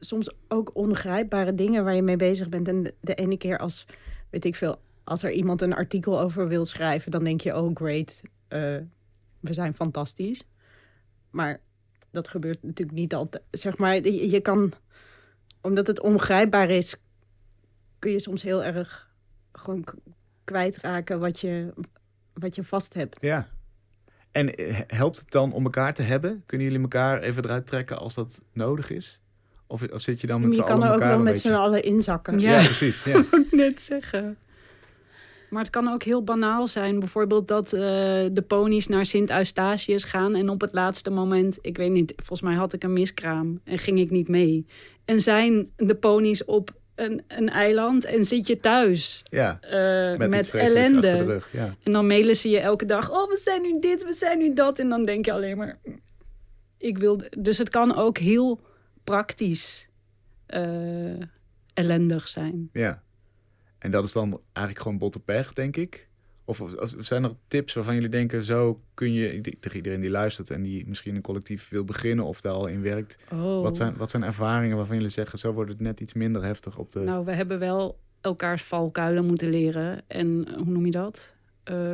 [0.00, 2.68] soms ook ongrijpbare dingen waar je mee bezig bent.
[2.68, 3.86] En de, de ene keer als,
[4.30, 7.70] weet ik veel, als er iemand een artikel over wil schrijven, dan denk je, oh
[7.74, 8.76] great, eh,
[9.40, 10.42] we zijn fantastisch.
[11.30, 11.60] Maar
[12.10, 13.42] dat gebeurt natuurlijk niet altijd.
[13.50, 14.72] Zeg maar, je, je kan,
[15.60, 16.96] omdat het ongrijpbaar is,
[17.98, 19.10] kun je soms heel erg
[19.52, 19.84] gewoon
[20.44, 21.72] kwijtraken wat je,
[22.32, 23.16] wat je vast hebt.
[23.20, 23.48] Ja.
[24.32, 26.42] En eh, helpt het dan om elkaar te hebben?
[26.46, 29.20] Kunnen jullie elkaar even eruit trekken als dat nodig is?
[29.66, 31.40] Of, of zit je dan met je z'n kan allen er ook elkaar wel met
[31.40, 32.38] z'n allen inzakken.
[32.38, 32.58] Ja.
[32.58, 33.04] Ja, precies.
[33.04, 33.24] Ja.
[33.50, 34.36] net zeggen.
[35.50, 36.98] Maar het kan ook heel banaal zijn.
[36.98, 37.80] Bijvoorbeeld dat eh,
[38.32, 40.34] de ponies naar Sint Eustatius gaan.
[40.34, 43.60] En op het laatste moment, ik weet niet, volgens mij had ik een miskraam.
[43.64, 44.66] En ging ik niet mee.
[45.04, 49.24] En zijn de ponies op een, een eiland en zit je thuis.
[49.30, 49.58] ja.
[49.60, 51.24] eh, Met, achter de ellende.
[51.24, 51.48] rug.
[51.52, 51.74] Ja.
[51.82, 53.10] En dan mailen ze je elke dag.
[53.10, 54.78] Oh, we zijn nu dit, we zijn nu dat.
[54.78, 55.78] En dan denk je alleen maar.
[56.78, 57.20] Ik wil.
[57.38, 58.60] Dus het kan ook heel
[59.04, 59.88] praktisch
[60.46, 61.20] eh,
[61.74, 62.68] ellendig zijn.
[62.72, 63.02] ja.
[63.78, 66.08] En dat is dan eigenlijk gewoon botte pech, denk ik.
[66.44, 69.76] Of, of- of zijn er tips waarvan jullie denken, zo kun je, ik denk tegen
[69.76, 73.16] iedereen die luistert en die misschien een collectief wil beginnen of daar al in werkt.
[73.32, 73.62] Oh.
[73.62, 76.78] Wat, zijn, wat zijn ervaringen waarvan jullie zeggen, zo wordt het net iets minder heftig
[76.78, 77.00] op de...
[77.00, 80.02] Nou, we hebben wel elkaars valkuilen moeten leren.
[80.06, 81.34] En hoe noem je dat?
[81.64, 81.92] Eh,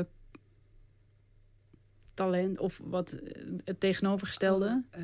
[2.15, 3.19] talent of wat
[3.65, 4.83] het tegenovergestelde.
[4.91, 5.03] Eh,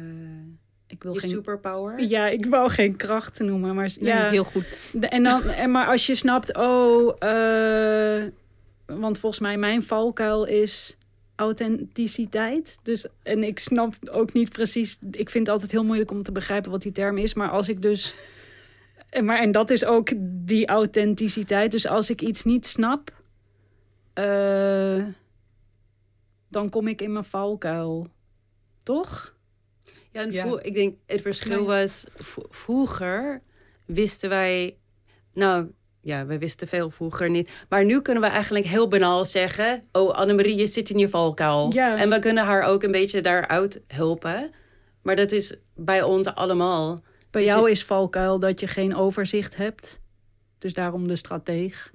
[0.86, 1.30] Ik wil je geen.
[1.30, 2.00] superpower.
[2.02, 4.94] Ja, ik wou geen kracht noemen, maar Nee, ja, heel goed.
[5.00, 8.24] En dan, en maar als je snapt, oh, eh,
[8.86, 10.96] want volgens mij mijn valkuil is
[11.36, 12.78] authenticiteit.
[12.82, 16.32] Dus, en ik snap ook niet precies, ik vind het altijd heel moeilijk om te
[16.32, 17.34] begrijpen wat die term is.
[17.34, 18.14] Maar als ik dus,
[19.10, 20.08] en, maar, en dat is ook
[20.46, 21.72] die authenticiteit.
[21.72, 23.22] Dus als ik iets niet snap,
[24.12, 25.04] eh,
[26.48, 28.08] dan kom ik in mijn valkuil.
[28.82, 29.34] Toch?
[30.10, 30.58] Ja, en Ja.
[30.62, 32.04] ik denk het verschil was...
[32.48, 33.40] vroeger
[33.86, 34.76] wisten wij...
[35.32, 35.70] Nou,
[36.04, 37.50] ja, we wisten veel vroeger niet.
[37.68, 39.82] Maar nu kunnen we eigenlijk heel banaal zeggen...
[39.92, 41.72] Oh, Annemarie, je zit in je valkuil.
[41.72, 41.96] Ja.
[41.98, 44.50] En we kunnen haar ook een beetje daaruit helpen.
[45.02, 47.00] Maar dat is bij ons allemaal.
[47.30, 50.00] Bij Dus jou je- is valkuil dat je geen overzicht hebt.
[50.58, 51.90] Dus daarom de strateeg.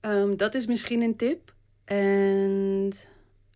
[0.00, 1.54] Ehm, dat is misschien een tip.
[1.84, 2.90] En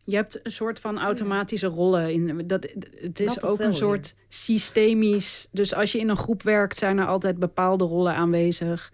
[0.07, 2.13] Je hebt een soort van automatische rollen.
[2.13, 2.67] In, dat,
[3.01, 3.79] het is Dat ook wel, een ja.
[3.79, 5.49] soort systemisch.
[5.53, 8.93] Dus als je in een groep werkt, zijn er altijd bepaalde rollen aanwezig.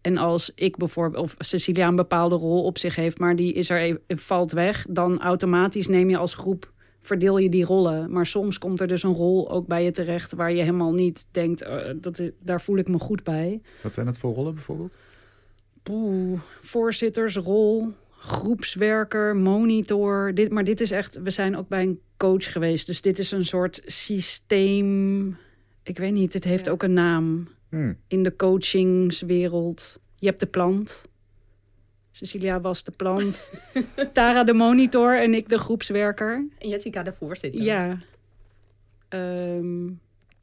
[0.00, 3.70] En als ik bijvoorbeeld, of Cecilia een bepaalde rol op zich heeft, maar die is
[3.70, 8.12] er even, valt weg, dan automatisch neem je als groep, verdeel je die rollen.
[8.12, 11.26] Maar soms komt er dus een rol ook bij je terecht waar je helemaal niet
[11.30, 13.60] denkt, eh, dat, daar voel ik me goed bij.
[13.82, 14.96] Wat zijn dat voor rollen bijvoorbeeld?
[15.82, 17.92] Poeh, voorzittersrol,
[18.24, 20.34] groepswerker, monitor.
[20.34, 22.86] Dit, maar dit is echt, we zijn ook bij een coach geweest.
[22.86, 25.26] Dus dit is een soort systeem.
[25.82, 26.72] Ik weet niet, het heeft Ja.
[26.72, 27.96] ook een naam Hmm.
[28.08, 30.00] in de coachingswereld.
[30.16, 31.04] Je hebt de plant.
[32.10, 33.52] Cecilia was de plant.
[34.12, 36.46] Tara de monitor en ik de groepswerker.
[36.58, 37.62] En Jessica de voorzitter.
[37.62, 37.98] Ja.
[39.08, 39.86] Ehm,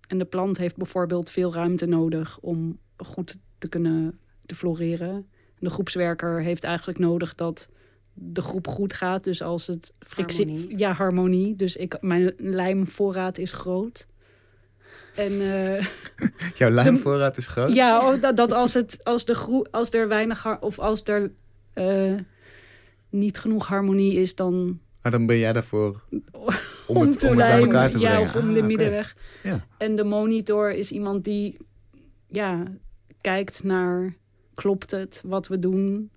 [0.08, 5.28] en de plant heeft bijvoorbeeld veel ruimte nodig om goed te kunnen te floreren.
[5.60, 7.70] De groepswerker heeft eigenlijk nodig dat
[8.14, 9.24] de groep goed gaat.
[9.24, 10.46] Dus als het frictie...
[10.48, 10.78] Harmonie.
[10.78, 11.56] Ja, harmonie.
[11.56, 14.08] Dus ik, mijn lijmvoorraad is groot.
[15.16, 15.86] En eh,
[16.60, 17.74] Jouw lijmvoorraad is groot?
[17.74, 20.62] ja, oh, dat, dat als, het, als, de groep, als er weinig...
[20.62, 21.32] Of als er
[21.74, 22.14] eh,
[23.10, 26.20] niet genoeg harmonie is, dan Maar dan ben jij daarvoor om,
[26.88, 27.66] om, het, te om het bij lijmen.
[27.68, 28.20] elkaar te brengen.
[28.20, 28.68] Ja, of om Ah, de oké.
[28.68, 29.16] middenweg.
[29.44, 29.66] Ja.
[29.78, 31.58] En de monitor is iemand die
[32.28, 32.64] ja,
[33.22, 34.14] kijkt naar...
[34.62, 36.12] klopt het wat we doen?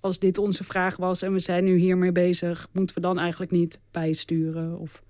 [0.00, 2.68] Als dit onze vraag was en we zijn nu hiermee bezig...
[2.72, 4.78] moeten we dan eigenlijk niet bijsturen?
[4.78, 5.02] Of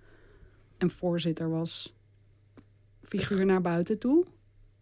[0.78, 1.94] een voorzitter was
[3.02, 4.24] figuur naar buiten toe.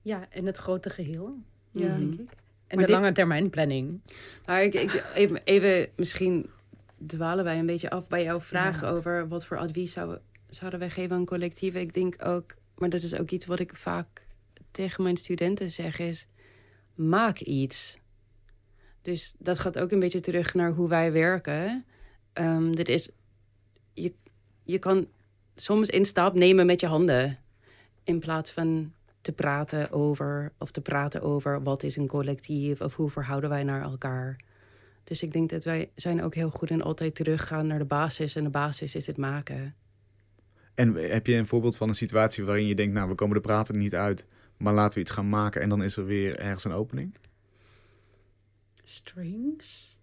[0.02, 1.36] Ja, en het grote geheel,
[1.70, 1.96] Ja.
[1.96, 2.18] denk ik.
[2.20, 4.00] En Maar de dit- lange termijn planning.
[4.46, 6.46] Maar ik, ik, even, even, misschien
[7.06, 8.88] dwalen wij een beetje af bij jouw vraag Ja.
[8.88, 11.80] over wat voor advies zou, zouden wij geven aan collectieven.
[11.80, 14.26] Ik denk ook, maar dat is ook iets wat ik vaak
[14.70, 16.26] tegen mijn studenten zeg, is
[16.96, 17.98] maak iets.
[19.02, 21.84] Dus dat gaat ook een beetje terug naar hoe wij werken.
[22.32, 23.08] Ehm, dit is,
[23.92, 24.12] je,
[24.62, 25.06] je kan
[25.56, 27.38] soms een stap nemen met je handen.
[28.04, 32.96] In plaats van te praten over, of te praten over wat is een collectief of
[32.96, 34.36] hoe verhouden wij naar elkaar.
[35.04, 38.36] Dus ik denk dat wij zijn ook heel goed in altijd teruggaan naar de basis.
[38.36, 39.74] En de basis is het maken.
[40.74, 43.42] En heb je een voorbeeld van een situatie waarin je denkt, nou, we komen de
[43.42, 46.64] praten niet uit, maar laten we iets gaan maken en dan is er weer ergens
[46.64, 47.14] een opening?
[48.84, 49.96] Strings?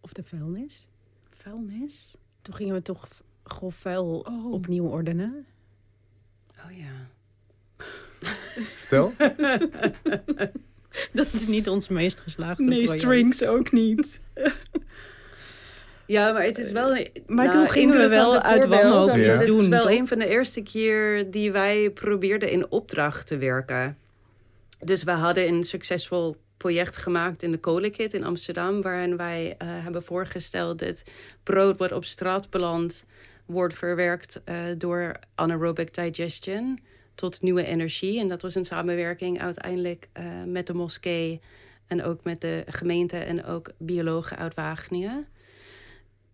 [0.00, 0.86] Of de vuilnis.
[1.30, 2.14] Vuilnis?
[2.42, 3.08] Toen gingen we toch
[3.44, 4.52] grof vuil Oh.
[4.52, 5.46] opnieuw ordenen.
[6.64, 7.08] Oh ja.
[8.78, 9.12] Vertel.
[11.12, 13.00] Dat is niet ons meest geslaagde Nee, project.
[13.00, 14.20] strings ook niet.
[16.12, 16.88] Ja, maar het is wel.
[17.26, 19.90] Maar nou, toen gingen we wel uit wanhoop iets Het was wel toch?
[19.90, 23.98] een van de eerste keer die wij probeerden in opdracht te werken.
[24.80, 29.68] Dus we hadden een succesvol project gemaakt in de Kolenkit in Amsterdam, waarin wij eh,
[29.68, 31.04] hebben voorgesteld dat
[31.42, 33.04] brood wat op straat belandt,
[33.46, 36.80] wordt verwerkt uh, door anaerobic digestion
[37.14, 38.20] tot nieuwe energie.
[38.20, 41.40] En dat was een samenwerking uiteindelijk uh, met de moskee
[41.86, 45.26] en ook met de gemeente en ook biologen uit Wageningen.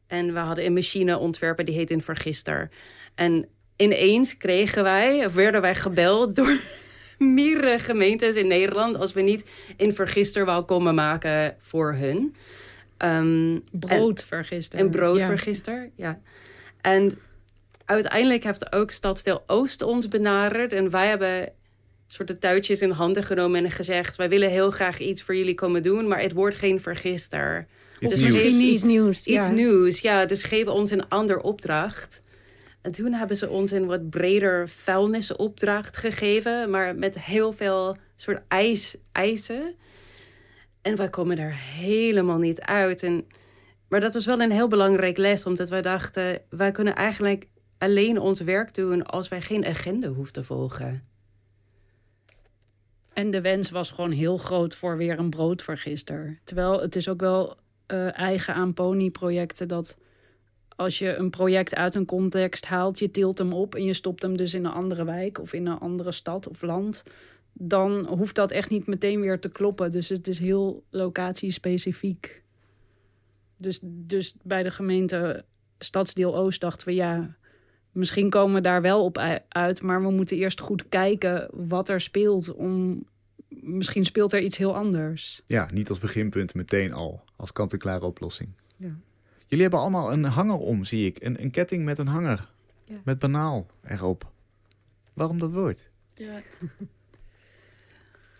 [0.09, 2.69] En we hadden een machine ontwerpen die heet een vergister.
[3.15, 6.61] En ineens kregen wij, of werden wij gebeld door
[7.19, 9.45] meerdere gemeentes in Nederland als we niet
[9.77, 12.35] een vergister wou komen maken voor hun.
[12.99, 14.81] Um, broodvergister.
[14.81, 16.09] Een broodvergister, ja.
[16.09, 16.21] ja.
[16.81, 17.19] En
[17.85, 20.73] uiteindelijk heeft ook Stadsdeel Oost ons benaderd.
[20.73, 21.53] En wij hebben
[22.07, 24.17] soort de touwtjes in handen genomen en gezegd...
[24.17, 27.67] wij willen heel graag iets voor jullie komen doen, maar het wordt geen vergister.
[28.01, 28.35] Iets dus nieuws.
[28.35, 29.27] Misschien iets nieuws.
[29.27, 29.53] Iets ja.
[29.53, 30.27] nieuws, ja.
[30.27, 32.23] Dus geven ons een ander opdracht.
[32.83, 38.43] En toen hebben ze ons een wat breder vuilnisopdracht gegeven, maar met heel veel soort
[38.49, 39.75] ijs, eisen.
[40.83, 43.03] En wij komen daar helemaal niet uit.
[43.03, 43.27] En,
[43.89, 47.47] maar dat was wel een heel belangrijk les, omdat wij dachten, wij kunnen eigenlijk
[47.79, 51.07] alleen ons werk doen als wij geen agenda hoeven te volgen.
[53.13, 56.41] En de wens was gewoon heel groot voor weer een broodvergister.
[56.45, 57.57] Terwijl het is ook wel
[57.93, 59.99] uh, eigen aan ponyprojecten dat
[60.77, 64.23] als je een project uit een context haalt, je tilt hem op en je stopt
[64.23, 67.03] hem dus in een andere wijk of in een andere stad of land,
[67.53, 69.91] dan hoeft dat echt niet meteen weer te kloppen.
[69.91, 72.43] Dus het is heel locatiespecifiek.
[73.57, 75.45] Dus, dus bij de gemeente
[75.79, 77.37] Stadsdeel Oost dachten we ja,
[77.93, 82.01] misschien komen we daar wel op uit, maar we moeten eerst goed kijken wat er
[82.01, 82.55] speelt.
[82.55, 83.05] Om,
[83.49, 85.43] misschien speelt er iets heel anders.
[85.47, 88.49] Ja, niet als beginpunt meteen al, als kant-en-klare oplossing.
[88.77, 88.97] Ja.
[89.47, 91.23] Jullie hebben allemaal een hanger om, zie ik.
[91.23, 92.51] Een, een ketting met een hanger.
[92.85, 93.01] Ja.
[93.05, 94.31] Met banaal erop.
[95.13, 95.91] Waarom dat woord?
[96.15, 96.41] Ja.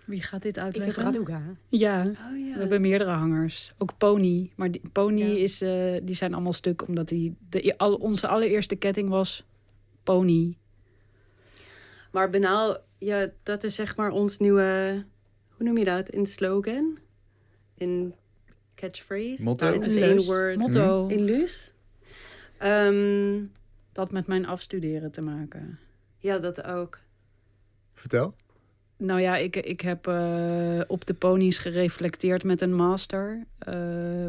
[0.05, 1.03] Wie gaat dit Ik heb uitleggen?
[1.03, 1.43] Raduga.
[1.69, 2.53] Ja, Oh, ja.
[2.55, 3.73] we hebben meerdere hangers.
[3.79, 4.51] Ook Pony.
[4.57, 5.37] Maar die, Pony Ja.
[5.43, 9.45] is, eh, die zijn allemaal stuk omdat die, de, al, onze allereerste ketting was
[10.03, 10.57] Pony.
[12.11, 15.05] Maar banaal, ja, dat is zeg maar ons nieuwe,
[15.49, 16.99] hoe noem je dat, in slogan?
[17.75, 18.15] In
[18.75, 19.43] catchphrase?
[19.43, 19.65] Motto?
[19.65, 20.57] Nou, het is Een één woord.
[20.57, 21.07] Motto.
[21.07, 21.73] In luus?
[22.59, 23.43] Ehm,
[23.93, 25.79] Dat met mijn afstuderen te maken.
[26.19, 26.99] ja, dat ook.
[27.95, 28.35] Vertel.
[28.97, 33.75] Nou ja, ik, ik heb eh, op de ponies gereflecteerd met een master eh,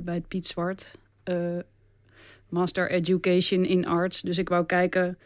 [0.01, 0.97] bij het Piet Zwart.
[1.23, 1.58] Eh,
[2.49, 4.21] master Education in Arts.
[4.21, 5.17] Dus ik wou kijken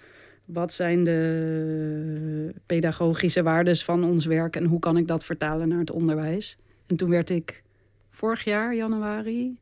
[0.46, 5.80] wat zijn de pedagogische waardes van ons werk en hoe kan ik dat vertalen naar
[5.80, 6.58] het onderwijs.
[6.88, 7.64] En toen werd ik
[8.10, 9.58] vorig jaar, januari,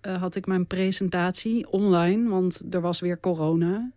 [0.00, 3.90] eh, had ik mijn presentatie online, want er was weer corona.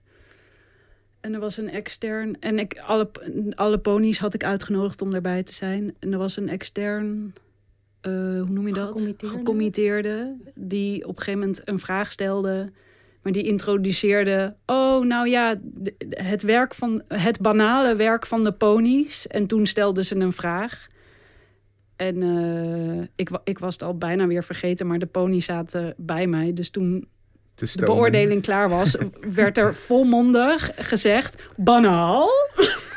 [1.20, 2.40] En er was een extern.
[2.40, 3.10] En ik, alle,
[3.56, 5.96] alle ponies had ik uitgenodigd om erbij te zijn.
[6.00, 7.34] En er was een extern.
[8.02, 8.88] eh, hoe noem je dat?
[8.88, 9.38] Gecommitteerde?
[9.38, 10.36] Gecommitteerde.
[10.56, 12.72] Die op een gegeven moment een vraag stelde.
[13.22, 14.56] Maar die introduceerde.
[14.66, 15.56] Oh, nou ja,
[16.10, 19.28] het, werk van, het banale werk van de ponies.
[19.28, 20.88] En toen stelde ze een vraag.
[21.96, 26.28] En eh, ik, ik was het al bijna weer vergeten, maar de ponies zaten bij
[26.28, 26.54] mij.
[26.54, 27.08] Dus toen
[27.56, 28.96] de beoordeling klaar was,
[29.34, 32.30] werd er volmondig gezegd: banaal.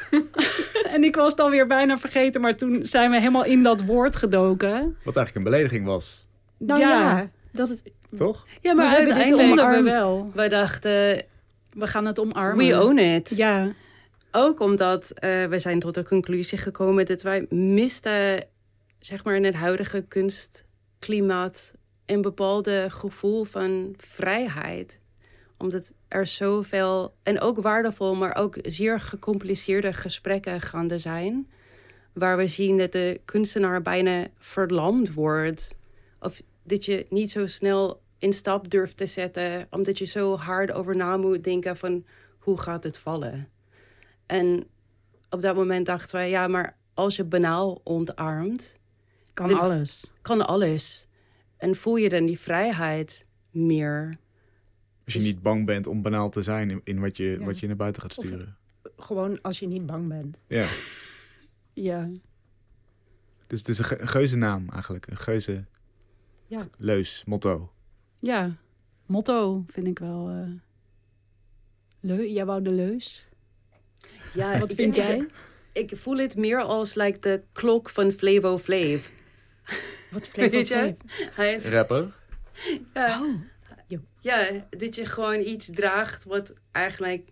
[0.95, 4.17] en ik was het alweer bijna vergeten, maar toen zijn we helemaal in dat woord
[4.17, 4.97] gedoken.
[5.05, 6.25] Wat eigenlijk een belediging was.
[6.59, 7.83] Nou ja, dat het,
[8.17, 8.47] Toch?
[8.61, 10.31] Ja, maar, Maar we hebben dit uiteindelijk, we wel.
[10.35, 11.25] wij dachten,
[11.73, 12.67] We gaan het omarmen.
[12.67, 13.33] we own it.
[13.37, 13.73] Ja,
[14.31, 18.47] Ook omdat eh, we zijn tot de conclusie gekomen dat wij misten,
[18.99, 21.73] zeg maar in het huidige kunstklimaat,
[22.07, 24.99] een bepaalde gevoel van vrijheid.
[25.59, 31.49] Omdat er zoveel, en ook waardevol, maar ook zeer gecompliceerde gesprekken gaande zijn.
[32.13, 35.79] Waar we zien dat de kunstenaar bijna verlamd wordt.
[36.21, 38.01] Of dat je niet zo snel
[38.33, 42.05] stap durft te zetten, omdat je zo hard over na moet denken van
[42.39, 43.49] hoe gaat het vallen.
[44.27, 44.67] En
[45.31, 48.79] op dat moment dachten wij, ja, maar als je banaal ontarmt,
[49.35, 50.13] kan alles.
[50.23, 51.07] kan alles.
[51.57, 54.17] En voel je dan die vrijheid meer.
[55.05, 57.45] Als je Dus- niet bang bent om banaal te zijn in, in wat, je, Ja.
[57.45, 58.57] wat je naar buiten gaat Of- sturen.
[58.97, 60.39] gewoon als je niet bang bent.
[60.47, 60.67] Ja.
[61.73, 62.11] Ja.
[63.47, 65.07] Dus het is een, ge- een geuze naam eigenlijk.
[65.07, 65.65] Een geuze
[66.47, 66.69] Ja.
[66.79, 67.73] leus, motto.
[68.25, 68.57] Ja,
[69.07, 70.29] motto vind ik wel.
[70.29, 70.51] eh
[72.01, 73.29] leu jij wou de leus.
[74.35, 75.27] Ja, Wat vind jij?
[75.73, 79.09] Ik, voel het meer als like, de klok van Flevo Flav.
[80.11, 80.75] Wat Flevo Weet je?
[80.75, 81.35] Flav.
[81.37, 82.15] Hij is, Rapper.
[82.95, 83.41] ja, Oh,
[84.21, 87.29] ja, dat je gewoon iets draagt wat eigenlijk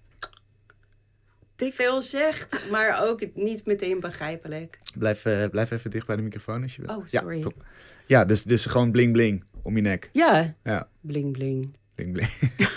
[1.56, 4.78] veel zegt, maar ook niet meteen begrijpelijk.
[4.94, 6.96] Blijf, eh, blijf even dicht bij de microfoon als je wil.
[6.96, 7.38] Oh, sorry.
[7.38, 7.50] Ja,
[8.06, 10.10] ja dus, dus gewoon bling bling om je nek.
[10.12, 11.76] Ja, Ja, bling bling.
[11.94, 12.30] bling bling.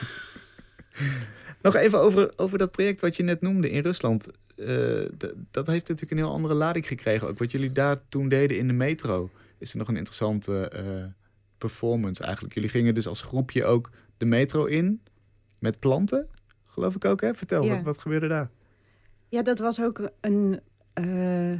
[1.61, 4.27] Nog even over, over dat project wat je net noemde in Rusland.
[4.55, 5.05] Eh,
[5.51, 7.27] dat heeft natuurlijk een heel andere lading gekregen.
[7.27, 9.29] Ook wat jullie daar toen deden in de metro.
[9.57, 11.03] Is er nog een interessante eh,
[11.57, 12.53] performance eigenlijk.
[12.53, 15.01] Jullie gingen dus als groepje ook de metro in.
[15.59, 16.27] Met planten,
[16.65, 17.33] geloof ik ook hè?
[17.33, 17.75] Vertel, Ja.
[17.75, 18.49] wat, wat gebeurde daar?
[19.29, 20.59] Ja, dat was ook een
[20.93, 21.59] eh,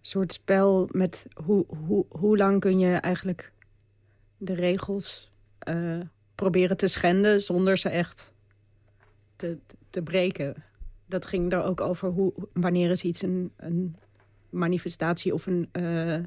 [0.00, 3.52] soort spel met hoe, hoe, hoe lang kun je eigenlijk
[4.40, 5.98] de regels eh,
[6.34, 8.32] proberen te schenden zonder ze echt
[9.36, 9.58] te,
[9.90, 10.64] te breken.
[11.06, 13.96] Dat ging er ook over hoe, wanneer is iets een, een
[14.50, 16.18] manifestatie of een eh,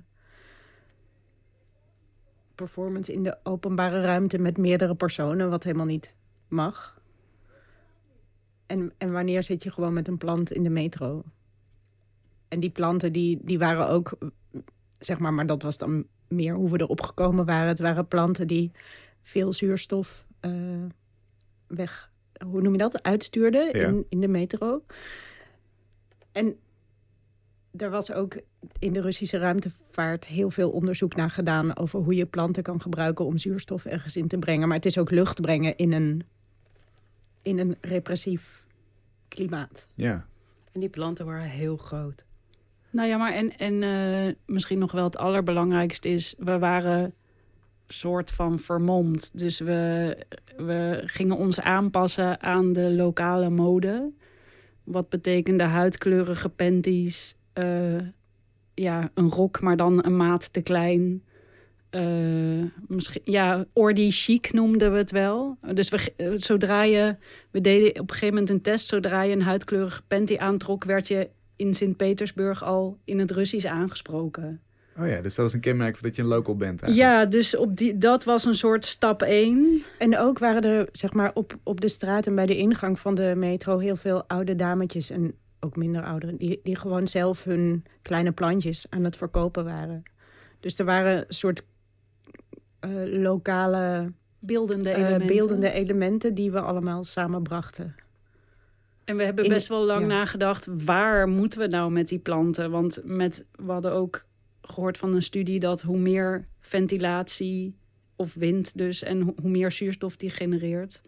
[2.56, 6.16] performance in de openbare ruimte met meerdere personen, wat helemaal niet
[6.48, 7.02] mag.
[8.66, 11.24] En, en wanneer zit je gewoon met een plant in de metro?
[12.48, 14.18] En die planten die, die waren ook,
[15.00, 17.68] zeg maar, maar dat was dan meer hoe we erop gekomen waren.
[17.68, 18.72] Het waren planten die
[19.22, 20.52] veel zuurstof eh,
[21.68, 22.12] weg,
[22.48, 23.88] hoe noem je dat, uitstuurden Ja.
[23.88, 24.84] in, in de metro.
[26.32, 26.56] En
[27.78, 28.38] er was ook
[28.80, 33.26] in de Russische ruimtevaart heel veel onderzoek naar gedaan over hoe je planten kan gebruiken
[33.26, 34.68] om zuurstof ergens in te brengen.
[34.68, 36.24] Maar het is ook lucht brengen in een,
[37.42, 38.66] in een repressief
[39.28, 39.88] klimaat.
[39.94, 40.26] Ja,
[40.72, 42.26] En die planten waren heel groot.
[42.94, 46.36] Nou ja, maar en, en eh, misschien nog wel het allerbelangrijkste is...
[46.38, 47.14] we waren
[47.88, 49.38] soort van vermomd.
[49.38, 50.18] Dus we,
[50.58, 54.12] we gingen ons aanpassen aan de lokale mode.
[54.84, 57.36] Wat betekende huidkleurige panties.
[57.54, 58.00] eh,
[58.74, 61.24] ja, een rok, maar dan een maat te klein.
[61.90, 65.58] Eh, misschien, ja, ordi chic noemden we het wel.
[65.74, 67.16] Dus we, zodra je...
[67.52, 68.88] We deden op een gegeven moment een test.
[68.88, 70.84] Zodra je een huidkleurige panty aantrok...
[70.84, 71.30] werd je
[71.64, 74.62] in Sint-Petersburg al in het Russisch aangesproken.
[74.98, 77.12] oh ja, dus dat is een kenmerk dat je een local bent eigenlijk.
[77.12, 79.84] Ja, dus op die, dat was een soort stap één.
[79.98, 83.16] En ook waren er zeg maar, op, op de straat en bij de ingang van
[83.16, 87.86] de metro heel veel oude dametjes en ook minder ouderen, die, die gewoon zelf hun
[88.02, 90.04] kleine plantjes aan het verkopen waren.
[90.60, 91.64] Dus er waren een soort
[92.80, 95.28] eh, lokale Beeldende eh, elementen.
[95.28, 97.96] beeldende elementen die we allemaal samenbrachten.
[99.06, 100.08] En we hebben best wel lang ja.
[100.08, 100.68] nagedacht...
[100.86, 102.72] waar moeten we nou met die planten?
[102.72, 104.26] Want met, we hadden ook
[104.62, 105.60] gehoord van een studie...
[105.60, 107.76] dat hoe meer ventilatie
[108.16, 109.04] of wind dus...
[109.04, 111.02] en ho- hoe meer zuurstof die genereert...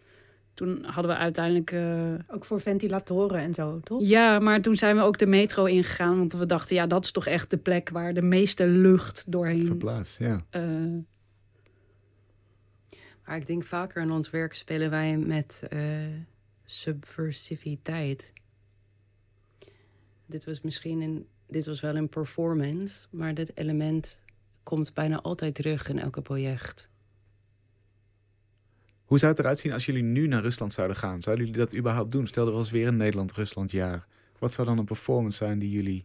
[0.54, 1.70] Toen hadden we uiteindelijk...
[1.70, 4.00] eh, Ook voor ventilatoren en zo, toch?
[4.02, 6.18] Ja, maar toen zijn we ook de metro ingegaan.
[6.18, 9.66] Want we dachten, ja, dat is toch echt de plek waar de meeste lucht doorheen.
[9.66, 10.44] Verplaatst, ja.
[10.50, 10.62] eh,
[13.24, 15.80] Maar ik denk vaker in ons werk spelen wij met eh,
[16.66, 18.32] subversiviteit.
[20.26, 24.22] Dit was misschien een, dit was wel een performance, maar dit element
[24.62, 26.88] komt bijna altijd terug in elke project.
[29.04, 31.22] Hoe zou het eruit zien als jullie nu naar Rusland zouden gaan?
[31.22, 32.26] Zouden jullie dat überhaupt doen?
[32.26, 34.06] Stel er was weer een Nederland-Rusland jaar.
[34.38, 36.04] Wat zou dan een performance zijn die jullie...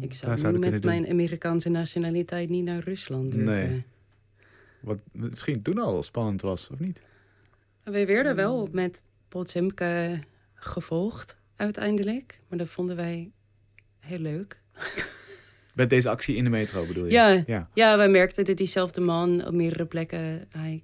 [0.00, 0.90] Ik zou nu met doen.
[0.90, 3.68] mijn Amerikaanse nationaliteit niet naar Rusland durven.
[3.68, 3.84] Nee.
[4.80, 7.02] Wat misschien toen al spannend was, of niet?
[7.82, 9.02] Wij werden wel met
[9.32, 10.18] Potsemke
[10.54, 13.30] gevolgd uiteindelijk, maar dat vonden wij
[14.00, 14.60] heel leuk.
[15.74, 17.10] Met deze actie in de metro bedoel je?
[17.10, 17.68] Ja, Ja.
[17.74, 20.46] Ja, wij merkten dat diezelfde man op meerdere plekken...
[20.50, 20.82] Hij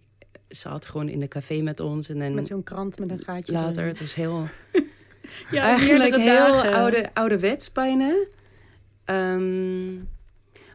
[0.48, 2.08] zat gewoon in de café met ons.
[2.08, 3.52] En dan Met zo'n krant met een gaatje.
[3.52, 3.88] later, erin.
[3.88, 4.48] het was heel...
[5.50, 6.72] ja, eigenlijk heel dagen.
[6.72, 8.14] oude, ouderwets bijna.
[9.04, 9.94] Ehm,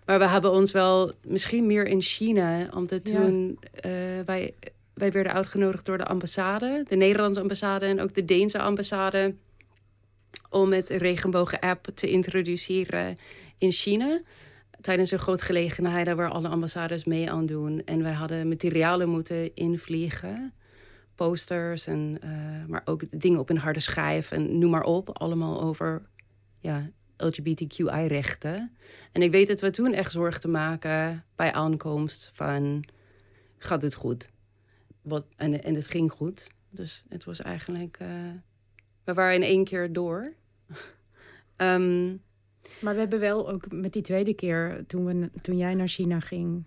[0.05, 2.67] maar we hebben ons wel misschien meer in China...
[2.73, 3.15] omdat Ja.
[3.15, 3.91] toen eh,
[4.25, 4.53] wij,
[4.93, 6.85] wij werden uitgenodigd door de ambassade...
[6.87, 9.35] de Nederlandse ambassade en ook de Deense ambassade...
[10.49, 13.17] om het regenbogen-app te introduceren
[13.57, 14.21] in China
[14.83, 17.81] tijdens een groot gelegenheid waar alle ambassades mee aan doen.
[17.85, 20.53] En wij hadden materialen moeten invliegen.
[21.15, 25.19] Posters, en, eh, maar ook dingen op een harde schijf en noem maar op.
[25.19, 26.01] Allemaal over
[26.59, 28.75] ja, LGBTQI-rechten.
[29.11, 32.83] En ik weet dat we toen echt zorgden maken bij aankomst van...
[33.57, 34.29] gaat het goed?
[35.03, 36.51] Wat, en, en het ging goed.
[36.69, 37.97] Dus het was eigenlijk...
[37.99, 38.07] eh,
[39.03, 40.33] we waren in één keer door.
[41.55, 42.07] Ehm,
[42.81, 46.19] Maar we hebben wel ook met die tweede keer, toen, we, toen jij naar China
[46.19, 46.63] ging...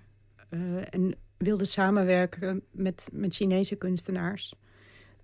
[0.48, 4.54] eh, en wilde samenwerken met, met Chinese kunstenaars...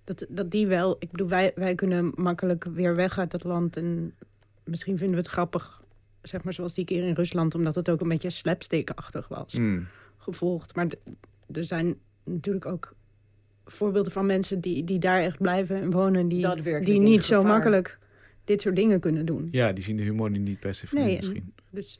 [0.03, 0.95] Dat, dat die wel...
[0.99, 3.77] Ik bedoel, wij, wij kunnen makkelijk weer weg uit het land.
[3.77, 4.15] En
[4.63, 5.83] misschien vinden we het grappig,
[6.21, 7.55] zeg maar zoals die keer in Rusland...
[7.55, 9.53] omdat het ook een beetje slapstick-achtig was.
[9.53, 9.87] Mm.
[10.17, 10.75] gevolgd.
[10.75, 10.87] Maar
[11.51, 12.95] er zijn natuurlijk ook
[13.65, 16.27] voorbeelden van mensen die, die daar echt blijven en wonen.
[16.27, 17.97] Die, die niet zo makkelijk
[18.43, 19.47] dit soort dingen kunnen doen.
[19.51, 21.53] Ja, die zien de humor niet per se van Nee, misschien.
[21.69, 21.99] Dus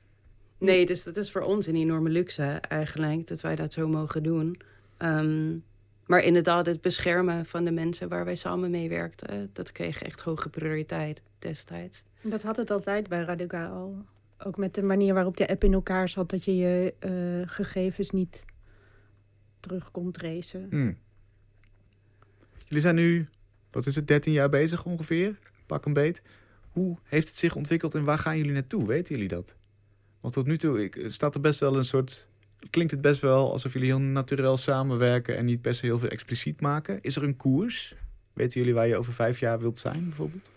[0.64, 4.24] Nee, dus dat is voor ons een enorme luxe eigenlijk, dat wij dat zo mogen
[4.24, 4.58] doen.
[4.98, 5.58] Ehm,
[6.06, 10.22] maar inderdaad, het beschermen van de mensen waar wij samen mee werkten, dat kreeg echt
[10.22, 12.04] hoge prioriteit destijds.
[12.22, 14.06] dat had het altijd bij Raduga al.
[14.38, 17.12] Ook met de manier waarop de app in elkaar zat, dat je je eh,
[17.46, 18.44] gegevens niet
[19.60, 20.68] terug kon tracen.
[20.70, 20.98] Hmm.
[22.74, 23.28] Jullie zijn nu,
[23.72, 25.40] wat is het, 13 jaar bezig ongeveer?
[25.66, 26.22] Pak een beet.
[26.72, 28.88] Hoe heeft het zich ontwikkeld en waar gaan jullie naartoe?
[28.88, 29.56] Weten jullie dat?
[30.22, 32.28] Want tot nu toe ik, staat er best wel een soort.
[32.70, 36.10] Klinkt het best wel alsof jullie heel natuurlijk samenwerken en niet per se heel veel
[36.10, 37.00] expliciet maken?
[37.02, 37.96] Is er een koers?
[38.34, 40.52] Weten jullie waar je over vijf jaar wilt zijn, bijvoorbeeld?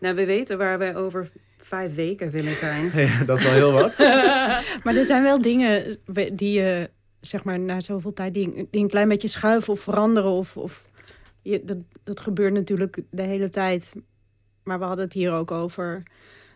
[0.00, 2.90] Nou, we weten waar wij over vijf weken willen zijn.
[3.08, 3.98] Ja, dat is al heel wat.
[4.84, 5.98] Maar er zijn wel dingen
[6.32, 6.90] die je,
[7.20, 10.30] zeg maar, na zoveel tijd, die, die een klein beetje schuiven of veranderen.
[10.30, 10.87] Of, of
[11.50, 13.92] je, dat, dat gebeurt natuurlijk de hele tijd.
[14.62, 16.02] Maar we hadden het hier ook over.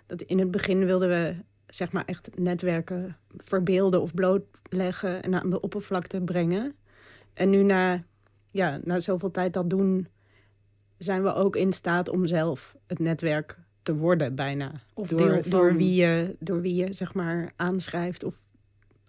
[0.06, 1.34] Dat in het begin wilden we,
[1.66, 6.74] zeg maar, echt netwerken verbeelden of blootleggen en aan de oppervlakte brengen.
[7.34, 8.02] En nu na,
[8.50, 10.08] ja, na zoveel tijd dat doen,
[10.98, 14.72] zijn we ook in staat om zelf het netwerk te worden bijna.
[14.94, 15.50] Of door, deel van.
[15.50, 18.36] door, wie je, door wie je zeg maar aanschrijft of,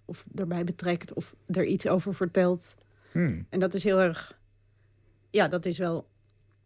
[0.05, 2.75] of erbij betrekt of er iets over vertelt.
[3.11, 3.45] Hmm.
[3.49, 4.39] En dat is heel erg,
[5.33, 6.07] ja, dat is wel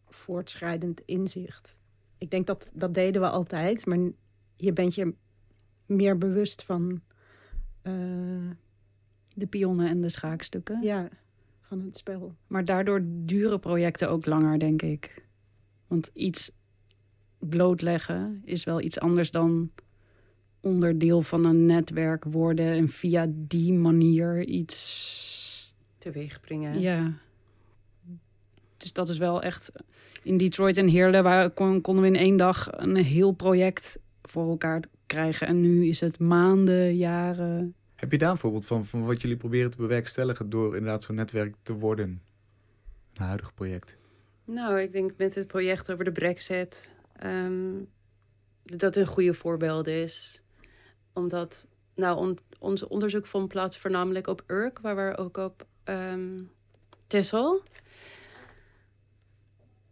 [0.10, 1.78] voortschrijdend inzicht.
[2.18, 3.98] Ik denk dat dat deden we altijd, maar
[4.56, 5.14] je bent je
[5.86, 7.02] meer bewust van,
[7.82, 7.94] eh,
[9.34, 10.82] De pionnen en de schaakstukken.
[10.82, 11.10] ja,
[11.62, 12.36] van het spel.
[12.48, 15.26] Maar daardoor duren projecten ook langer, denk ik.
[15.88, 16.52] Want iets
[17.40, 19.72] blootleggen is wel iets anders dan
[20.60, 25.74] onderdeel van een netwerk worden en via die manier iets.
[25.98, 26.80] Teweeg brengen.
[26.80, 27.14] Ja.
[28.78, 29.72] Dus dat is wel echt.
[30.24, 34.50] In Detroit en Heerlen waar kon, konden we in één dag een heel project voor
[34.50, 35.48] elkaar krijgen.
[35.48, 37.76] En nu is het maanden, jaren.
[37.96, 41.16] Heb je daar een voorbeeld van, van wat jullie proberen te bewerkstelligen door inderdaad zo'n
[41.16, 42.22] netwerk te worden?
[43.14, 43.98] Een huidig project.
[44.46, 46.94] Nou, ik denk met het project over de brexit...
[47.16, 47.74] ehm,
[48.64, 50.42] dat dat een goede voorbeeld is.
[51.14, 54.80] Omdat, nou, on- ons onderzoek vond plaats voornamelijk op Urk...
[54.80, 56.40] waar we ook op ehm
[57.08, 57.62] Texel.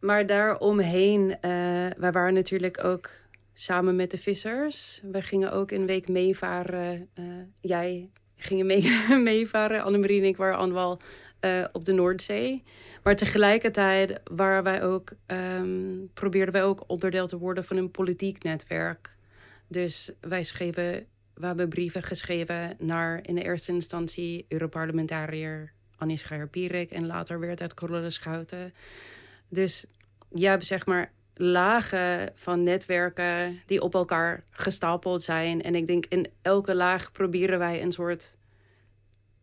[0.06, 1.51] Maar daaromheen, eh
[1.97, 3.10] wij waren natuurlijk ook
[3.53, 5.01] samen met de vissers.
[5.12, 7.10] We gingen ook een week meevaren.
[7.14, 7.24] eh,
[7.62, 8.91] jij ging mee,
[9.24, 10.99] meevaren, Annemarie en ik waren allemaal
[11.39, 12.64] eh, op de Noordzee.
[13.03, 18.43] Maar tegelijkertijd waren wij ook, ehm, probeerden wij ook onderdeel te worden van een politiek
[18.43, 19.16] netwerk.
[19.68, 26.91] Dus wij schreven, we hebben brieven geschreven naar in de eerste instantie Europarlementariër Annie Schreier-Pierik
[26.91, 28.74] en later werd het Corolle Schouten.
[29.49, 29.86] Dus
[30.30, 35.62] je hebt zeg maar lagen van netwerken die op elkaar gestapeld zijn.
[35.62, 38.38] En ik denk in elke laag proberen wij een soort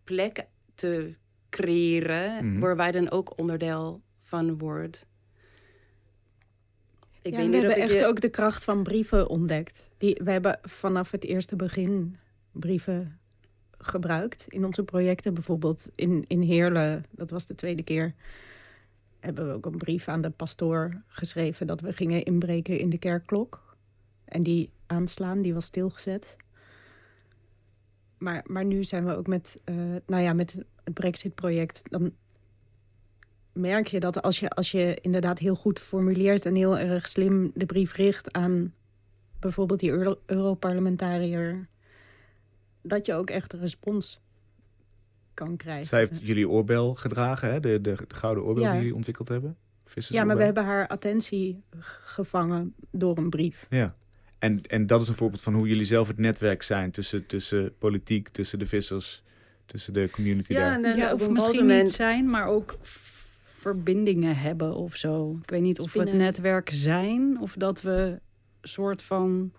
[0.04, 1.14] plek te
[1.50, 2.60] creëren Mhm.
[2.60, 5.00] waar wij dan ook onderdeel van worden.
[7.22, 8.06] Ik ja, weet we niet of hebben ik echt je...
[8.06, 9.90] ook de kracht van brieven ontdekt.
[9.98, 12.16] Die, we hebben vanaf het eerste begin
[12.52, 13.18] brieven
[13.78, 15.34] gebruikt in onze projecten.
[15.34, 18.14] Bijvoorbeeld in, in Heerlen, dat was de tweede keer,
[19.22, 22.98] hebben we ook een brief aan de pastoor geschreven dat we gingen inbreken in de
[22.98, 23.76] kerkklok.
[24.24, 26.36] En die aanslaan, die was stilgezet.
[28.18, 29.74] Maar, maar nu zijn we ook met, eh,
[30.06, 31.82] nou ja, met het Brexit-project.
[31.90, 32.12] Dan
[33.52, 37.50] merk je dat als je, als je inderdaad heel goed formuleert en heel erg slim
[37.54, 38.74] de brief richt aan
[39.38, 41.68] bijvoorbeeld die Euro- Europarlementariër,
[42.82, 44.20] dat je ook echt een respons
[45.34, 45.86] kan krijgen.
[45.86, 47.60] Zij heeft jullie oorbel gedragen, hè?
[47.60, 48.70] De, de, de gouden oorbel Ja.
[48.70, 49.56] die jullie ontwikkeld hebben.
[49.94, 51.62] ja, maar we hebben haar attentie
[52.04, 53.66] gevangen door een brief.
[53.70, 53.94] Ja.
[54.38, 57.74] En, en dat is een voorbeeld van hoe jullie zelf het netwerk zijn tussen, tussen
[57.78, 59.22] politiek, tussen de vissers,
[59.66, 60.74] tussen de community Ja, daar.
[60.74, 61.82] en dan ja, of misschien moment...
[61.82, 62.78] niet zijn, maar ook
[63.42, 65.38] verbindingen hebben of zo.
[65.42, 68.20] Ik weet niet of we het netwerk zijn of dat we
[68.62, 69.52] soort van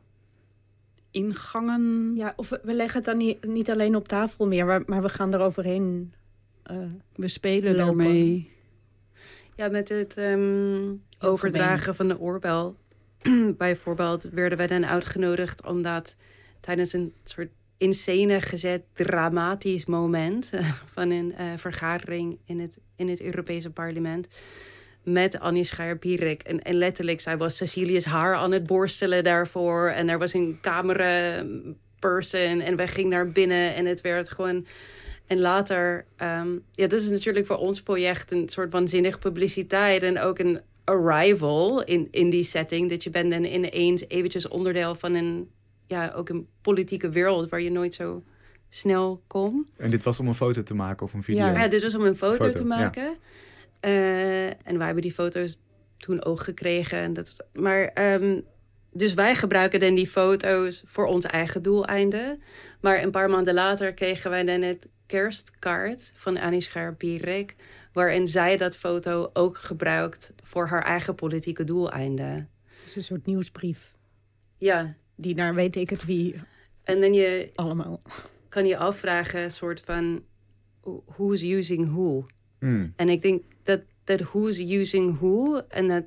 [1.14, 2.12] ingangen.
[2.16, 5.02] Ja, of we, we leggen het dan niet, niet alleen op tafel meer, maar, maar
[5.02, 6.14] we gaan eroverheen.
[6.64, 6.78] eh
[7.16, 7.86] We spelen Lopen.
[7.86, 8.52] daarmee.
[9.56, 12.78] Ja, met het ehm, overdragen van de oorbel.
[13.58, 16.16] Bijvoorbeeld werden wij dan uitgenodigd omdat
[16.60, 20.52] tijdens een soort in scène gezet dramatisch moment
[20.96, 24.28] van een eh, vergadering in het, in het Europese parlement
[25.04, 26.42] met Annie Schreier-Pierik.
[26.42, 29.88] En, en letterlijk, zij was Cecilia's haar aan het borstelen daarvoor.
[29.88, 34.66] En er was een cameraperson en wij gingen naar binnen en het werd gewoon...
[35.28, 40.04] En later, ehm, ja, dat is natuurlijk voor ons project een soort waanzinnig publiciteit.
[40.04, 42.90] En ook een arrival in, in die setting.
[42.90, 45.50] Dat je bent dan ineens eventjes onderdeel van een,
[45.88, 48.24] ja, ook een politieke wereld waar je nooit zo
[48.70, 49.68] snel komt.
[49.78, 51.46] En dit was om een foto te maken of een video?
[51.46, 51.60] Ja.
[51.60, 53.16] Ja, dit was om een foto, Foto, te ja.
[53.84, 55.58] Eh, en wij hebben die foto's
[55.98, 56.98] toen ook gekregen.
[56.98, 58.40] En dat, maar, ehm,
[58.92, 62.42] dus wij gebruiken dan die foto's voor ons eigen doeleinden.
[62.82, 67.56] Maar een paar maanden later kregen wij dan het kerstkaart van Annie Scherpierik...
[67.94, 72.50] waarin zij dat foto ook gebruikt voor haar eigen politieke doeleinden.
[72.86, 73.94] Is een soort nieuwsbrief.
[74.58, 76.42] Ja, Die naar weet ik het wie
[76.84, 78.00] en dan je allemaal.
[78.50, 80.24] kan je afvragen, soort van...
[80.82, 82.26] who- Who's using who?
[82.60, 82.94] Hmm.
[82.96, 83.44] En ik denk
[84.04, 86.04] dat, dat who's using who en dat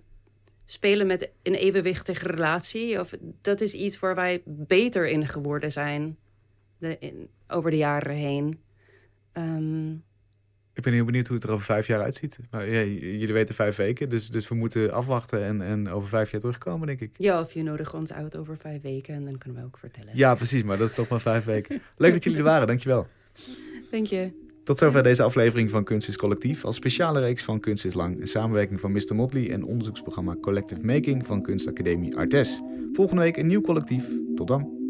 [0.64, 6.16] spelen met een evenwichtige relatie, of, dat is iets waar wij beter in geworden zijn
[6.78, 8.61] de, in, over de jaren heen.
[9.32, 9.90] Ehm,
[10.72, 12.38] Ik ben heel benieuwd hoe het er over vijf jaar uitziet.
[12.51, 16.30] Maar ja, jullie weten vijf weken, dus, dus we moeten afwachten en, en over vijf
[16.30, 17.11] jaar terugkomen, denk ik.
[17.18, 20.11] ja, of je nodigt ons uit over vijf weken en dan kunnen we ook vertellen.
[20.16, 21.82] Ja, precies, maar dat is toch maar vijf weken.
[21.97, 23.07] Leuk dat jullie er waren, dankjewel.
[23.90, 24.44] Denk je?
[24.67, 26.64] Tot zover deze aflevering van Kunst is Collectief.
[26.64, 28.21] Als speciale reeks van Kunst is Lang.
[28.21, 29.14] Een samenwerking van Mr.
[29.14, 32.61] Motley en onderzoeksprogramma Collective Making van Kunstacademie Artes.
[32.93, 34.11] Volgende week een nieuw collectief.
[34.35, 34.86] Tot dan.